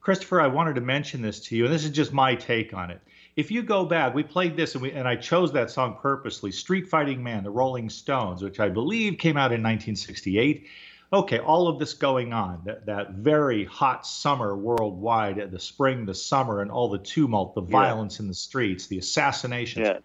[0.01, 2.91] Christopher, I wanted to mention this to you, and this is just my take on
[2.91, 3.01] it.
[3.37, 6.53] if you go back, we played this and, we, and I chose that song purposely
[6.53, 10.67] Street Fighting Man, the Rolling Stones, which I believe came out in 1968.
[11.13, 16.15] Okay, all of this going on, that, that very hot summer worldwide, the spring, the
[16.15, 19.89] summer, and all the tumult, the violence in the streets, the assassinations.
[19.89, 19.99] Yeah.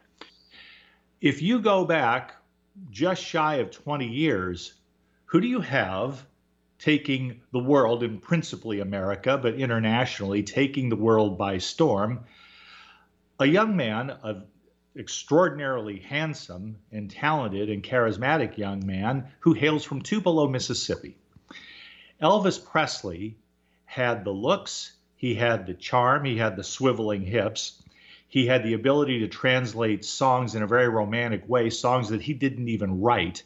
[1.22, 2.36] If you go back
[2.90, 4.74] just shy of 20 years,
[5.26, 6.26] who do you have
[6.80, 12.20] taking the world, and principally America, but internationally, taking the world by storm?
[13.40, 14.44] A young man, an
[14.98, 21.18] extraordinarily handsome and talented and charismatic young man who hails from Tupelo, Mississippi.
[22.22, 23.38] Elvis Presley
[23.86, 27.84] had the looks, he had the charm, he had the swiveling hips,
[28.28, 32.34] he had the ability to translate songs in a very romantic way, songs that he
[32.34, 33.44] didn't even write.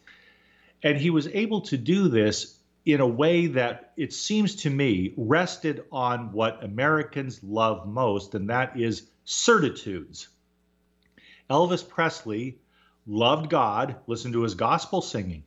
[0.81, 5.13] And he was able to do this in a way that it seems to me
[5.17, 10.29] rested on what Americans love most, and that is certitudes.
[11.49, 12.59] Elvis Presley
[13.07, 15.43] loved God, listened to his gospel singing.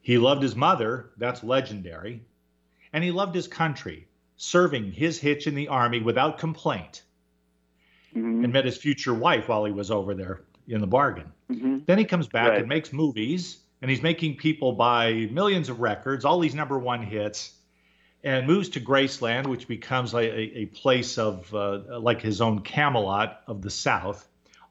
[0.00, 2.22] He loved his mother, that's legendary.
[2.92, 4.06] And he loved his country,
[4.36, 7.02] serving his hitch in the army without complaint.
[8.16, 8.44] Mm-hmm.
[8.44, 11.30] And met his future wife while he was over there in the bargain.
[11.50, 11.80] Mm-hmm.
[11.86, 12.60] Then he comes back right.
[12.60, 17.02] and makes movies and he's making people buy millions of records, all these number one
[17.02, 17.52] hits,
[18.24, 23.42] and moves to Graceland, which becomes a, a place of uh, like his own Camelot
[23.46, 24.26] of the South.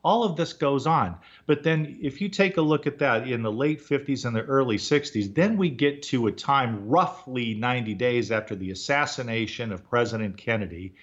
[0.07, 1.17] All of this goes on.
[1.47, 4.41] But then, if you take a look at that in the late 50s and the
[4.41, 9.89] early 60s, then we get to a time roughly 90 days after the assassination of
[9.89, 10.93] President Kennedy.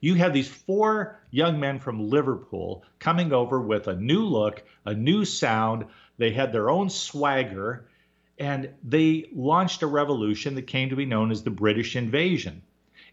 [0.00, 4.94] You have these four young men from Liverpool coming over with a new look, a
[4.94, 5.84] new sound,
[6.16, 7.90] they had their own swagger,
[8.38, 12.62] and they launched a revolution that came to be known as the British invasion.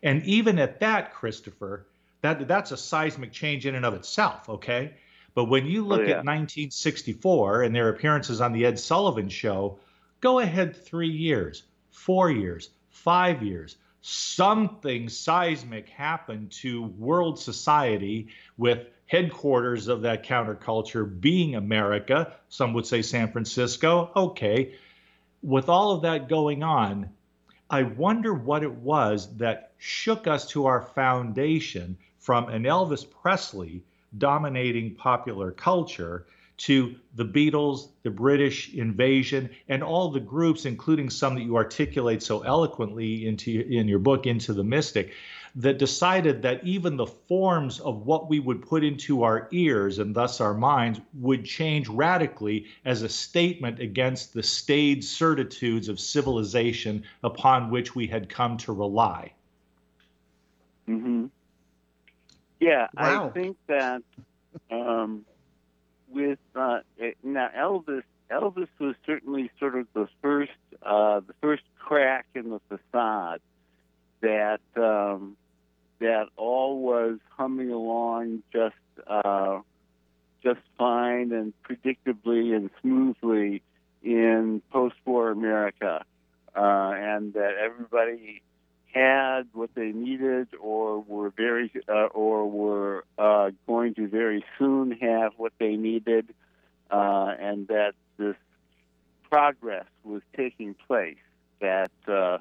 [0.01, 1.85] And even at that, Christopher,
[2.21, 4.93] that that's a seismic change in and of itself, okay?
[5.35, 6.19] But when you oh, look oh, yeah.
[6.19, 9.79] at 1964 and their appearances on the Ed Sullivan show,
[10.21, 13.77] go ahead 3 years, 4 years, 5 years.
[14.01, 18.27] Something seismic happened to world society
[18.57, 22.33] with headquarters of that counterculture being America.
[22.49, 24.11] Some would say San Francisco.
[24.15, 24.75] Okay.
[25.41, 27.09] With all of that going on,
[27.69, 33.83] I wonder what it was that shook us to our foundation from an Elvis Presley
[34.17, 41.35] dominating popular culture to the Beatles, the British invasion, and all the groups, including some
[41.35, 45.13] that you articulate so eloquently into in your book, Into the Mystic,
[45.55, 50.15] that decided that even the forms of what we would put into our ears and
[50.15, 57.03] thus our minds would change radically as a statement against the staid certitudes of civilization
[57.23, 59.31] upon which we had come to rely.
[60.87, 61.25] Mm-hmm.
[62.63, 63.27] Yeah, wow.
[63.27, 64.01] I think that
[64.71, 65.25] um,
[66.07, 66.79] with uh,
[67.21, 70.51] now Elvis, Elvis was certainly sort of the first,
[70.81, 73.41] uh, the first crack in the facade
[74.21, 75.35] that um,
[75.99, 78.75] that all was humming along just
[79.07, 79.59] uh,
[80.41, 83.61] just fine and predictably and smoothly
[84.01, 86.05] in post-war America,
[86.55, 88.41] uh, and that everybody
[88.93, 94.91] had what they needed or were very uh, or were uh, going to very soon
[94.91, 96.33] have what they needed,
[96.91, 98.35] uh, and that this
[99.29, 101.17] progress was taking place.
[101.59, 102.37] That uh,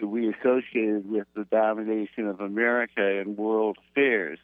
[0.00, 4.38] we associated with the domination of America in world affairs.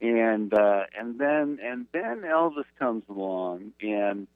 [0.00, 4.26] And uh, and then and then Elvis comes along, and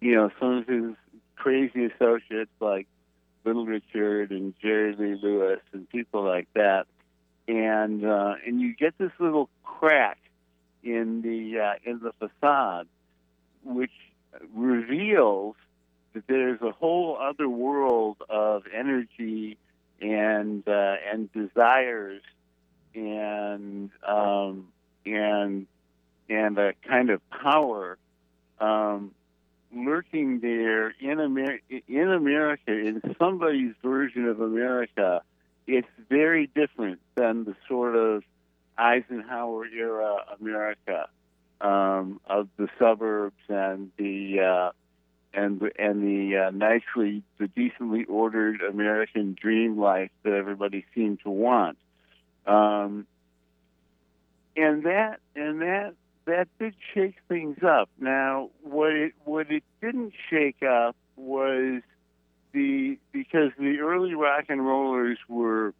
[0.00, 0.96] you know some of his
[1.36, 2.86] crazy associates like
[3.44, 6.86] Little Richard and Jerry Lee Lewis and people like that,
[7.48, 10.18] and uh, and you get this little crack
[10.82, 12.86] in the uh, in the facade,
[13.64, 13.92] which
[14.54, 15.56] reveals
[16.12, 19.56] that there's a whole other world of energy
[20.00, 22.22] and uh, and desires
[22.94, 24.68] and um,
[25.06, 25.66] and
[26.28, 27.98] and a kind of power
[28.60, 29.12] um,
[29.74, 31.62] lurking there in America.
[31.88, 35.22] In America, in somebody's version of America,
[35.66, 38.22] it's very different than the sort of
[38.76, 41.08] Eisenhower era America
[41.60, 44.70] um, of the suburbs and the uh,
[45.32, 51.30] and and the uh, nicely, the decently ordered American dream life that everybody seemed to
[51.30, 51.78] want.
[52.46, 53.06] Um,
[54.56, 55.94] and that and that
[56.30, 57.88] that did shake things up.
[57.98, 61.82] Now, what it what it didn't shake up was
[62.52, 65.74] the because the early rock and rollers were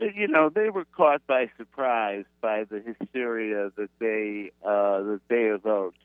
[0.00, 5.44] you know, they were caught by surprise by the hysteria that they uh, that they
[5.44, 5.98] evoked,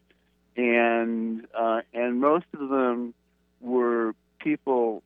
[0.56, 3.14] and uh, and most of them
[3.62, 5.04] were people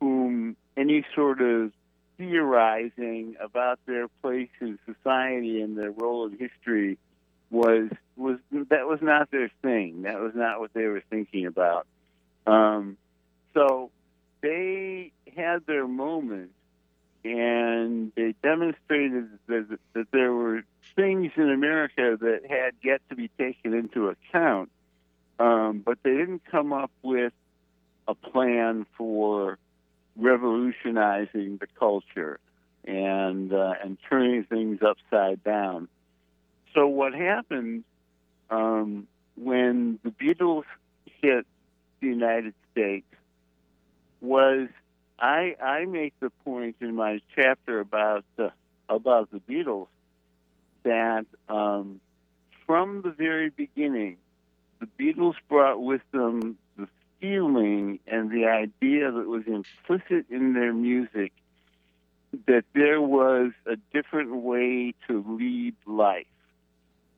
[0.00, 1.72] whom any sort of
[2.18, 6.98] theorizing about their place in society and their role in history
[7.56, 10.02] was was that was not their thing.
[10.02, 11.86] That was not what they were thinking about.
[12.46, 12.96] Um,
[13.54, 13.90] so
[14.42, 16.50] they had their moment,
[17.24, 20.62] and they demonstrated that, that there were
[20.94, 24.70] things in America that had yet to be taken into account,
[25.38, 27.32] um, but they didn't come up with
[28.06, 29.58] a plan for
[30.16, 32.38] revolutionizing the culture
[32.84, 35.88] and uh, and turning things upside down.
[36.76, 37.84] So what happened
[38.50, 40.64] um, when the Beatles
[41.22, 41.46] hit
[42.00, 43.06] the United States
[44.20, 44.68] was
[45.18, 48.52] I I make the point in my chapter about the,
[48.90, 49.88] about the Beatles
[50.82, 51.98] that um,
[52.66, 54.18] from the very beginning,
[54.78, 56.88] the Beatles brought with them the
[57.20, 61.32] feeling and the idea that was implicit in their music
[62.46, 66.26] that there was a different way to lead life,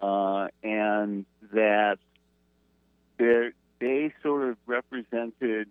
[0.01, 1.99] uh, and that
[3.19, 5.69] they sort of represented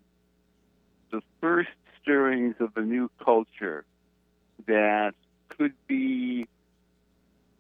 [1.12, 1.70] the first
[2.02, 3.86] stirrings of a new culture
[4.68, 5.14] that
[5.50, 6.48] could be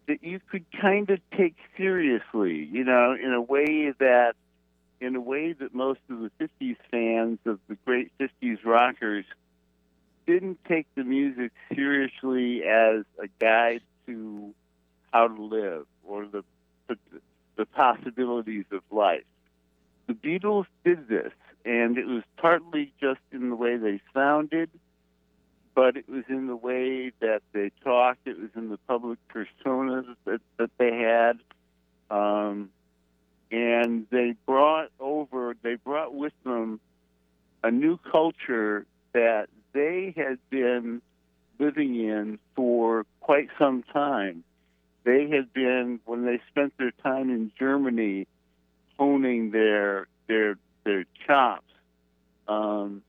[0.07, 4.34] that you could kind of take seriously, you know, in a way that
[4.99, 9.26] in a way that most of the 50s fans of the great 50s rockers
[10.26, 14.53] didn't take the music seriously as a guide to
[15.11, 16.43] how to live or the
[16.88, 16.97] the,
[17.55, 19.23] the possibilities of life.
[20.07, 21.33] The Beatles did this,
[21.65, 24.69] and it was partly just in the way they sounded,
[25.75, 28.25] but it was in the way that they talked.
[28.25, 31.39] It was in the public personas that, that they had.
[32.09, 32.69] Um,
[33.51, 36.79] and they brought over, they brought with them
[37.63, 41.01] a new culture that they had been
[41.59, 44.43] living in for quite some time.
[45.07, 48.27] They had been, when they spent their time in Germany,
[48.99, 51.71] honing their their their chops.
[52.49, 53.03] Um,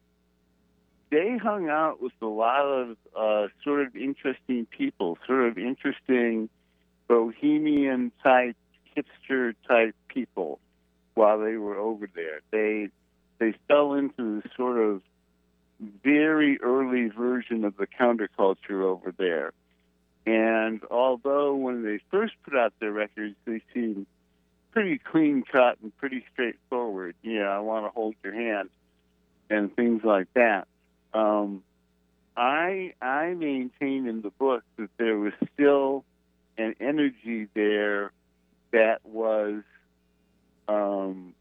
[1.10, 6.48] they hung out with a lot of uh, sort of interesting people, sort of interesting
[7.08, 8.56] bohemian type
[8.96, 10.60] hipster type people
[11.14, 12.42] while they were over there.
[12.52, 12.90] They
[13.40, 15.02] they fell into the sort of
[16.04, 19.52] very early version of the counterculture over there.
[20.28, 24.04] And although when they first put out their records, they seemed
[24.72, 27.14] pretty clean cut and pretty straightforward.
[27.22, 28.68] You know, I want to hold your hand
[29.48, 30.68] and things like that.
[31.14, 31.62] Um,
[32.36, 36.04] I I maintain in the book that there was still
[36.58, 38.12] an energy there
[38.70, 39.62] that was
[40.68, 41.32] um,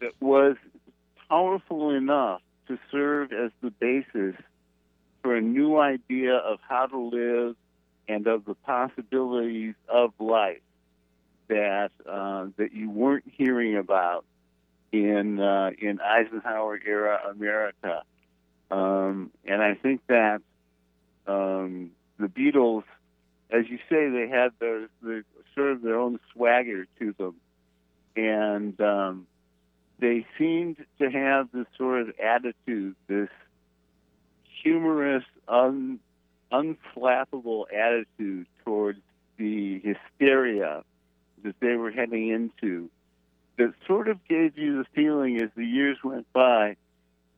[0.00, 0.56] that was
[1.28, 4.34] powerful enough to serve as the basis
[5.26, 7.56] for a new idea of how to live
[8.06, 10.60] and of the possibilities of life
[11.48, 14.24] that uh, that you weren't hearing about
[14.92, 18.04] in uh, in Eisenhower era America,
[18.70, 20.42] um, and I think that
[21.26, 22.84] um, the Beatles,
[23.50, 25.24] as you say, they had the, the
[25.56, 27.34] sort of their own swagger to them,
[28.14, 29.26] and um,
[29.98, 33.28] they seemed to have this sort of attitude, this
[34.66, 36.00] humorous, un,
[36.50, 38.98] unflappable attitude towards
[39.36, 40.82] the hysteria
[41.44, 42.90] that they were heading into
[43.58, 46.74] that sort of gave you the feeling as the years went by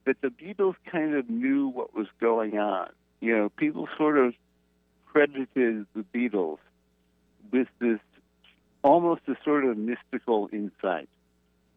[0.07, 2.89] that the Beatles kind of knew what was going on.
[3.21, 4.33] You know, people sort of
[5.05, 6.59] credited the Beatles
[7.53, 8.01] with this
[8.83, 11.11] almost a sort of mystical insight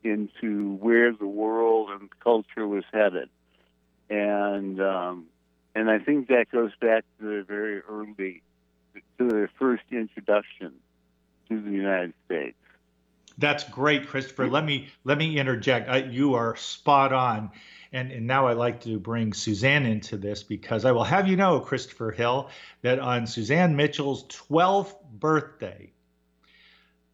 [0.01, 3.29] into where the world and culture was headed.
[4.09, 5.25] And um,
[5.75, 8.41] and I think that goes back to the very early
[9.17, 10.73] to their first introduction
[11.49, 12.57] to the United States.
[13.37, 14.47] That's great, Christopher.
[14.47, 15.89] Let me let me interject.
[15.89, 17.51] I, you are spot on,
[17.93, 21.37] and and now I like to bring Suzanne into this because I will have you
[21.37, 22.49] know, Christopher Hill,
[22.81, 25.91] that on Suzanne Mitchell's 12th birthday,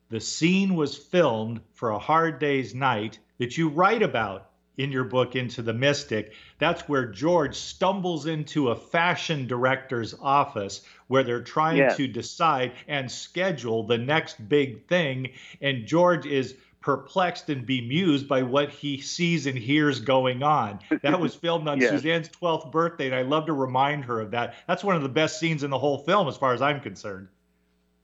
[0.09, 4.46] the scene was filmed for a hard day's night that you write about
[4.77, 6.33] in your book Into the Mystic.
[6.59, 11.97] That's where George stumbles into a fashion director's office where they're trying Yes.
[11.97, 15.31] to decide and schedule the next big thing.
[15.61, 20.79] And George is perplexed and bemused by what he sees and hears going on.
[21.01, 21.89] That was filmed on Yes.
[21.89, 24.55] Suzanne's 12th birthday, and I love to remind her of that.
[24.67, 27.27] That's one of the best scenes in the whole film, as far as I'm concerned.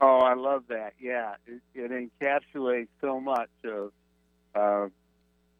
[0.00, 0.92] Oh, I love that.
[1.00, 3.92] Yeah, it, it encapsulates so much of
[4.54, 4.88] uh,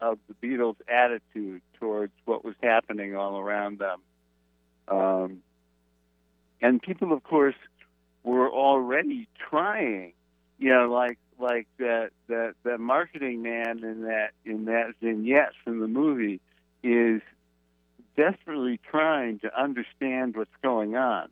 [0.04, 4.00] of the Beatles' attitude towards what was happening all around them.
[4.88, 5.38] Um,
[6.60, 7.54] and people, of course,
[8.22, 10.12] were already trying.
[10.58, 15.80] You know, like like that that that marketing man in that in that vignette from
[15.80, 16.40] the movie
[16.82, 17.20] is
[18.16, 21.28] desperately trying to understand what's going on,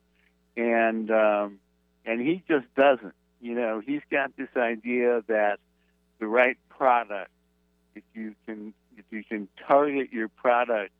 [0.56, 1.58] and um,
[2.04, 3.14] and he just doesn't.
[3.40, 5.58] You know, he's got this idea that
[6.20, 7.30] the right product,
[7.94, 10.92] if you can if you can target your product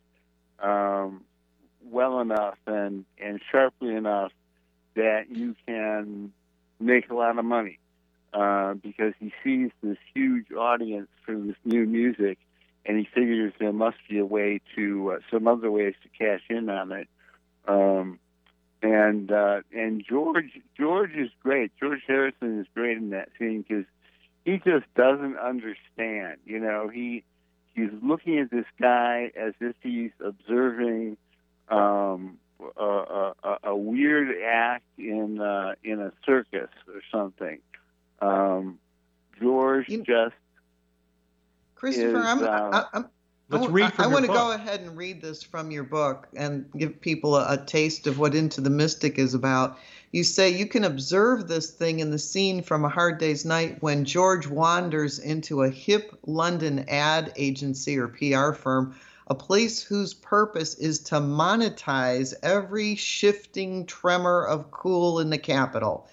[0.60, 1.22] um,
[1.90, 4.32] well enough and and sharply enough
[4.94, 6.32] that you can
[6.80, 7.78] make a lot of money
[8.32, 12.38] uh, because he sees this huge audience for this new music
[12.84, 16.42] and he figures there must be a way to uh, some other ways to cash
[16.48, 17.08] in on it.
[17.66, 18.18] Um,
[18.82, 21.70] and uh, and George George is great.
[21.78, 23.84] George Harrison is great in that scene because
[24.44, 26.38] he just doesn't understand.
[26.44, 27.24] You know, he
[27.74, 31.16] he's looking at this guy as if he's observing
[31.68, 32.38] um,
[32.76, 37.58] a, a, a- a weird act in uh, in a circus or something.
[38.20, 38.78] Um,
[39.40, 40.34] George just
[41.74, 43.08] Christopher, is, I'm, um, I, I'm,
[43.48, 45.84] Let's I, read I, from I want to go ahead and read this from your
[45.84, 49.78] book and give people a, a taste of what Into the Mystic is about.
[50.14, 53.78] You say you can observe this thing in the scene from A Hard Day's Night
[53.80, 58.94] when George wanders into a hip London ad agency or PR firm,
[59.26, 66.06] a place whose purpose is to monetize every shifting tremor of cool in the capital.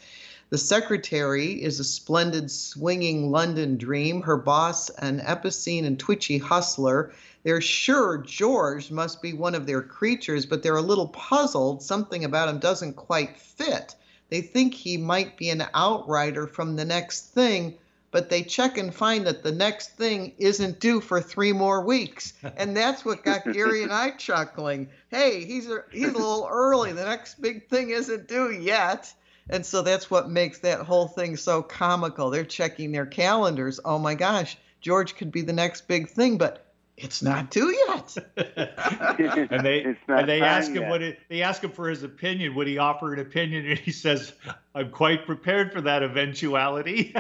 [0.52, 7.14] The secretary is a splendid swinging London dream, her boss an epicene and twitchy hustler.
[7.44, 11.84] They're sure George must be one of their creatures, but they're a little puzzled.
[11.84, 13.94] Something about him doesn't quite fit.
[14.30, 17.76] They think he might be an outrider from the next thing,
[18.10, 22.34] but they check and find that the next thing isn't due for three more weeks.
[22.58, 24.90] And that's what got Gary and I chuckling.
[25.10, 26.92] Hey, he's a, he's a little early.
[26.92, 29.14] The next big thing isn't due yet.
[29.50, 32.30] And so that's what makes that whole thing so comical.
[32.30, 33.80] They're checking their calendars.
[33.84, 36.66] Oh my gosh, George could be the next big thing, but
[37.02, 38.16] it's not due yet.
[38.38, 40.90] and they and they ask him yet.
[40.90, 42.56] what it, they ask him for his opinion.
[42.56, 43.66] Would he offer an opinion?
[43.66, 44.34] And he says,
[44.76, 47.14] "I'm quite prepared for that eventuality."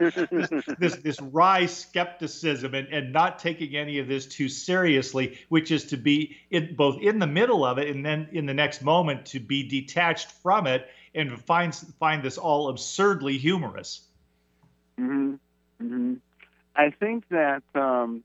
[0.00, 5.70] this, this this wry skepticism and, and not taking any of this too seriously, which
[5.70, 8.82] is to be in both in the middle of it and then in the next
[8.82, 14.02] moment to be detached from it and find find this all absurdly humorous.
[14.98, 15.34] Mm hmm
[15.84, 16.14] Mm hmm
[16.76, 18.22] I think that um,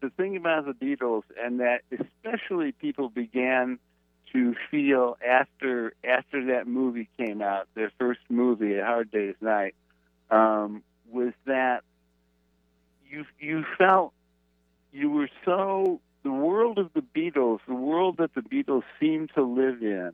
[0.00, 3.78] the thing about the Beatles, and that especially people began
[4.32, 9.74] to feel after after that movie came out, their first movie, A Hard Day's Night,
[10.30, 11.84] um, was that
[13.08, 14.12] you you felt
[14.92, 19.42] you were so the world of the Beatles, the world that the Beatles seemed to
[19.44, 20.10] live in,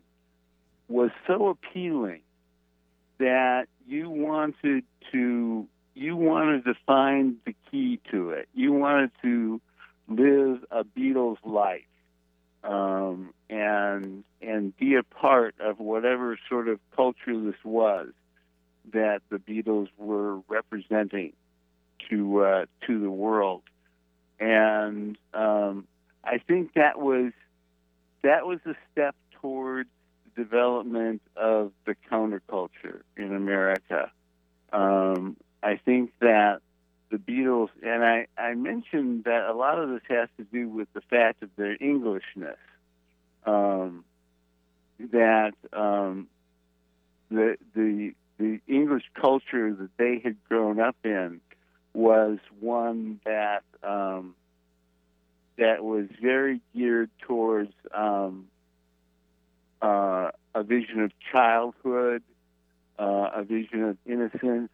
[0.88, 2.20] was so appealing
[3.18, 8.48] that you wanted to you wanted to find the key to it.
[8.54, 9.60] You wanted to
[10.08, 11.82] live a Beatles life
[12.64, 18.08] um, and and be a part of whatever sort of culture this was
[18.92, 21.32] that the Beatles were representing
[22.10, 23.62] to uh, to the world.
[24.40, 25.86] And um,
[26.24, 27.32] I think that was
[28.22, 29.88] that was a step towards
[30.36, 34.10] development of the counterculture in America.
[34.72, 36.60] Um, I think that
[37.10, 40.88] the Beatles, and I, I mentioned that a lot of this has to do with
[40.94, 42.58] the fact of their Englishness.
[43.44, 44.04] Um,
[45.10, 46.28] that um,
[47.30, 51.40] the the the English culture that they had grown up in
[51.92, 54.34] was one that um,
[55.58, 58.46] that was very geared towards um,
[59.80, 62.22] uh, a vision of childhood,
[62.98, 64.70] uh, a vision of innocence,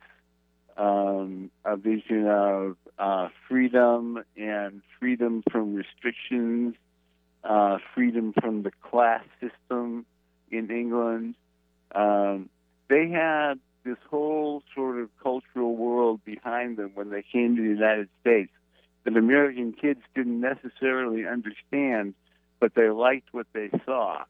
[0.78, 6.74] um, a vision of uh, freedom and freedom from restrictions,
[7.44, 10.06] uh, freedom from the class system
[10.50, 11.34] in England.
[11.94, 12.48] Um,
[12.88, 13.54] they had
[13.84, 18.52] this whole sort of cultural world behind them when they came to the United States
[19.04, 22.14] that American kids didn't necessarily understand,
[22.60, 24.24] but they liked what they saw,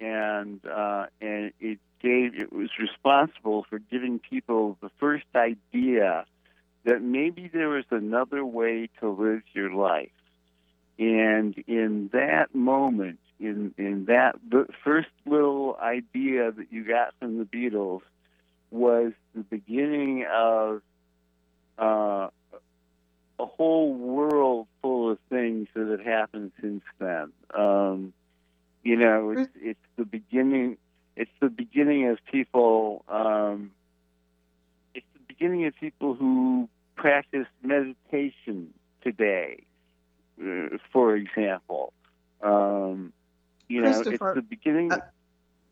[0.00, 6.24] and uh, and it gave it was responsible for giving people the first idea
[6.84, 10.10] that maybe there was another way to live your life.
[10.98, 17.38] And in that moment, in in that the first little idea that you got from
[17.38, 18.00] the Beatles
[18.70, 20.82] was the beginning of
[21.78, 22.28] uh,
[23.38, 27.32] a whole world full of things that have happened since then.
[27.54, 28.12] Um,
[28.82, 30.76] you know, it's it's the beginning.
[31.18, 33.04] It's the beginning of people.
[33.08, 33.72] Um,
[34.94, 39.64] it's the beginning of people who practice meditation today,
[40.40, 41.92] uh, for example.
[42.40, 43.12] Um,
[43.66, 44.92] you know, it's the beginning.
[44.92, 45.00] uh,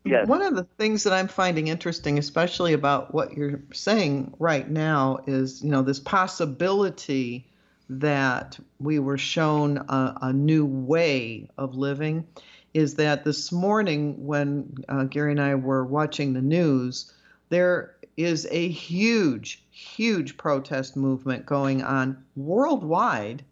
[0.03, 0.27] yes.
[0.27, 5.19] One of the things that I'm finding interesting, especially about what you're saying right now,
[5.27, 7.49] is you know this possibility
[7.89, 12.27] that we were shown a, a new way of living.
[12.73, 17.11] Is that this morning when uh, Gary and I were watching the news,
[17.49, 23.43] there is a huge, huge protest movement going on worldwide,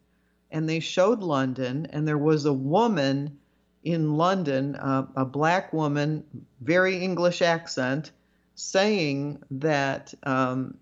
[0.52, 3.38] and they showed London, and there was a woman
[3.84, 6.24] in London, uh, a black woman,
[6.62, 8.12] very English accent,
[8.56, 10.76] saying that um,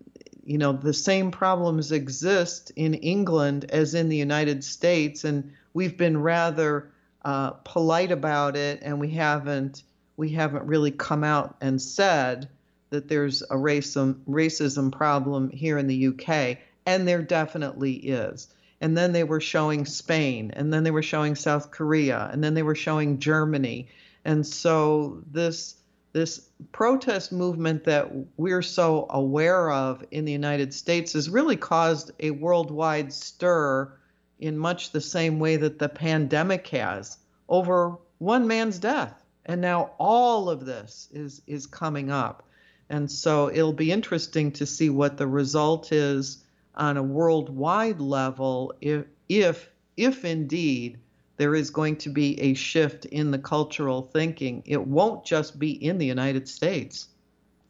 [0.44, 5.98] you know the same problems exist in England as in the United States, and we've
[5.98, 6.90] been rather
[7.24, 9.82] uh, polite about it, and we haven't
[10.16, 12.48] we haven't really come out and said
[12.90, 18.48] that there's a racism racism problem here in the UK, and there definitely is
[18.84, 22.52] and then they were showing Spain, and then they were showing South Korea, and then
[22.52, 23.88] they were showing Germany.
[24.26, 25.76] And so this
[26.12, 32.10] this protest movement that we're so aware of in the United States has really caused
[32.20, 33.90] a worldwide stir
[34.38, 37.18] in much the same way that the pandemic has
[37.48, 39.22] over one man's death.
[39.46, 42.48] And now all of this is is coming up.
[42.88, 48.72] And so it'll be interesting to see what the result is on a worldwide level
[48.80, 50.98] if if if indeed
[51.36, 55.70] there is going to be a shift in the cultural thinking it won't just be
[55.70, 57.08] in the united states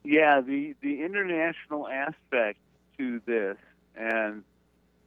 [0.04, 2.58] Yeah, the the international aspect
[2.98, 3.56] to this
[3.96, 4.42] and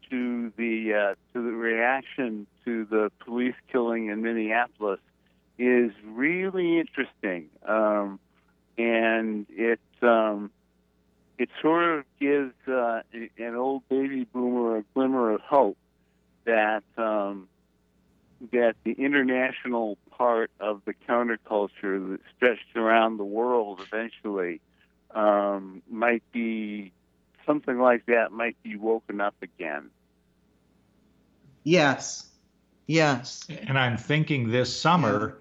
[0.09, 4.99] to the uh, to the reaction to the police killing in Minneapolis
[5.57, 8.19] is really interesting, um,
[8.77, 10.51] and it um,
[11.37, 15.77] it sort of gives uh, an old baby boomer a glimmer of hope
[16.45, 17.47] that um,
[18.51, 24.61] that the international part of the counterculture that stretched around the world eventually
[25.11, 26.91] um, might be
[27.45, 29.89] something like that might be woken up again.
[31.67, 32.27] Yes
[32.87, 35.39] yes And I'm thinking this summer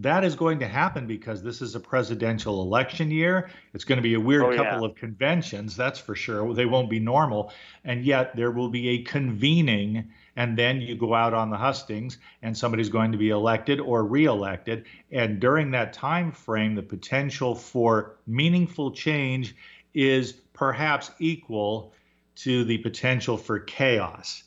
[0.00, 3.48] that is going to happen because this is a presidential election year.
[3.74, 4.56] It's going to be a weird Oh, yeah.
[4.56, 6.52] couple of conventions, that's for sure.
[6.52, 7.52] They won't be normal.
[7.84, 12.18] And yet there will be a convening, and then you go out on the hustings,
[12.42, 14.86] and somebody's going to be elected or reelected.
[15.12, 19.54] And during that time frame, the potential for meaningful change
[19.94, 21.92] is perhaps equal
[22.36, 24.42] to the potential for chaos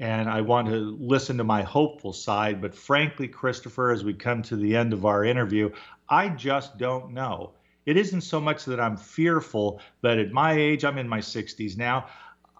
[0.00, 2.60] and I want to listen to my hopeful side.
[2.60, 5.70] But frankly, Christopher, as we come to the end of our interview,
[6.08, 7.52] I just don't know.
[7.86, 11.76] It isn't so much that I'm fearful, but at my age, I'm in my 60s
[11.76, 12.06] now,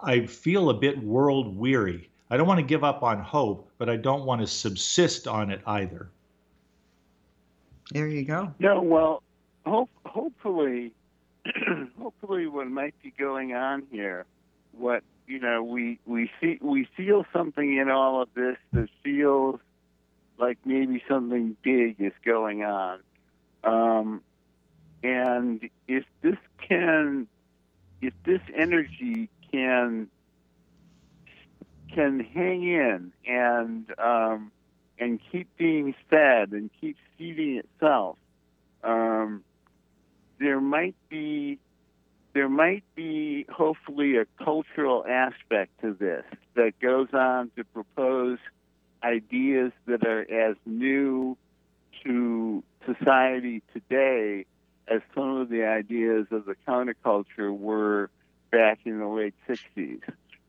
[0.02, 2.10] I feel a bit world weary.
[2.30, 5.50] I don't want to give up on hope, but I don't want to subsist on
[5.50, 6.10] it either.
[7.90, 9.22] there you go No, well,
[9.66, 10.92] hope, hopefully,
[11.98, 14.26] hopefully, what might be going on here,
[14.72, 19.60] what you know, we we see we feel something in all of this that feels
[20.38, 23.00] like maybe something big is going on,
[23.62, 24.22] um,
[25.02, 27.28] and if this can,
[28.00, 30.08] if this energy can
[31.92, 34.50] can hang in and um,
[34.98, 38.16] and keep being fed and keep feeding itself,
[38.82, 39.44] um,
[40.38, 41.58] there might be
[42.38, 46.22] there might be hopefully a cultural aspect to this
[46.54, 48.38] that goes on to propose
[49.02, 51.36] ideas that are as new
[52.04, 54.46] to society today
[54.86, 58.08] as some of the ideas of the counterculture were
[58.52, 60.00] back in the late 60s.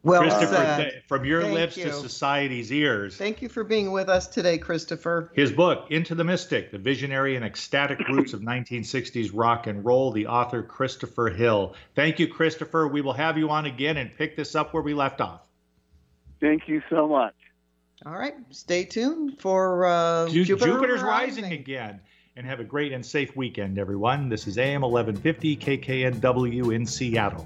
[0.04, 1.04] Well Christopher, said.
[1.08, 3.18] from your Thank lips to society's ears.
[3.18, 7.36] thank you for being with us today christopher His book, Into the Mystic, the visionary
[7.36, 11.76] and ecstatic roots of 1960s rock and roll, the author Christopher Hill.
[11.96, 12.88] Thank you, Christopher.
[12.88, 15.42] We will have you on again and pick this up where we left off.
[16.40, 17.36] Thank you so much.
[18.06, 22.00] all right stay tuned for uh, Ju- Jupiter Jupiter's rising again.
[22.36, 24.30] And have a great and safe weekend, everyone.
[24.30, 27.46] This is AM 1150 KKNW in Seattle.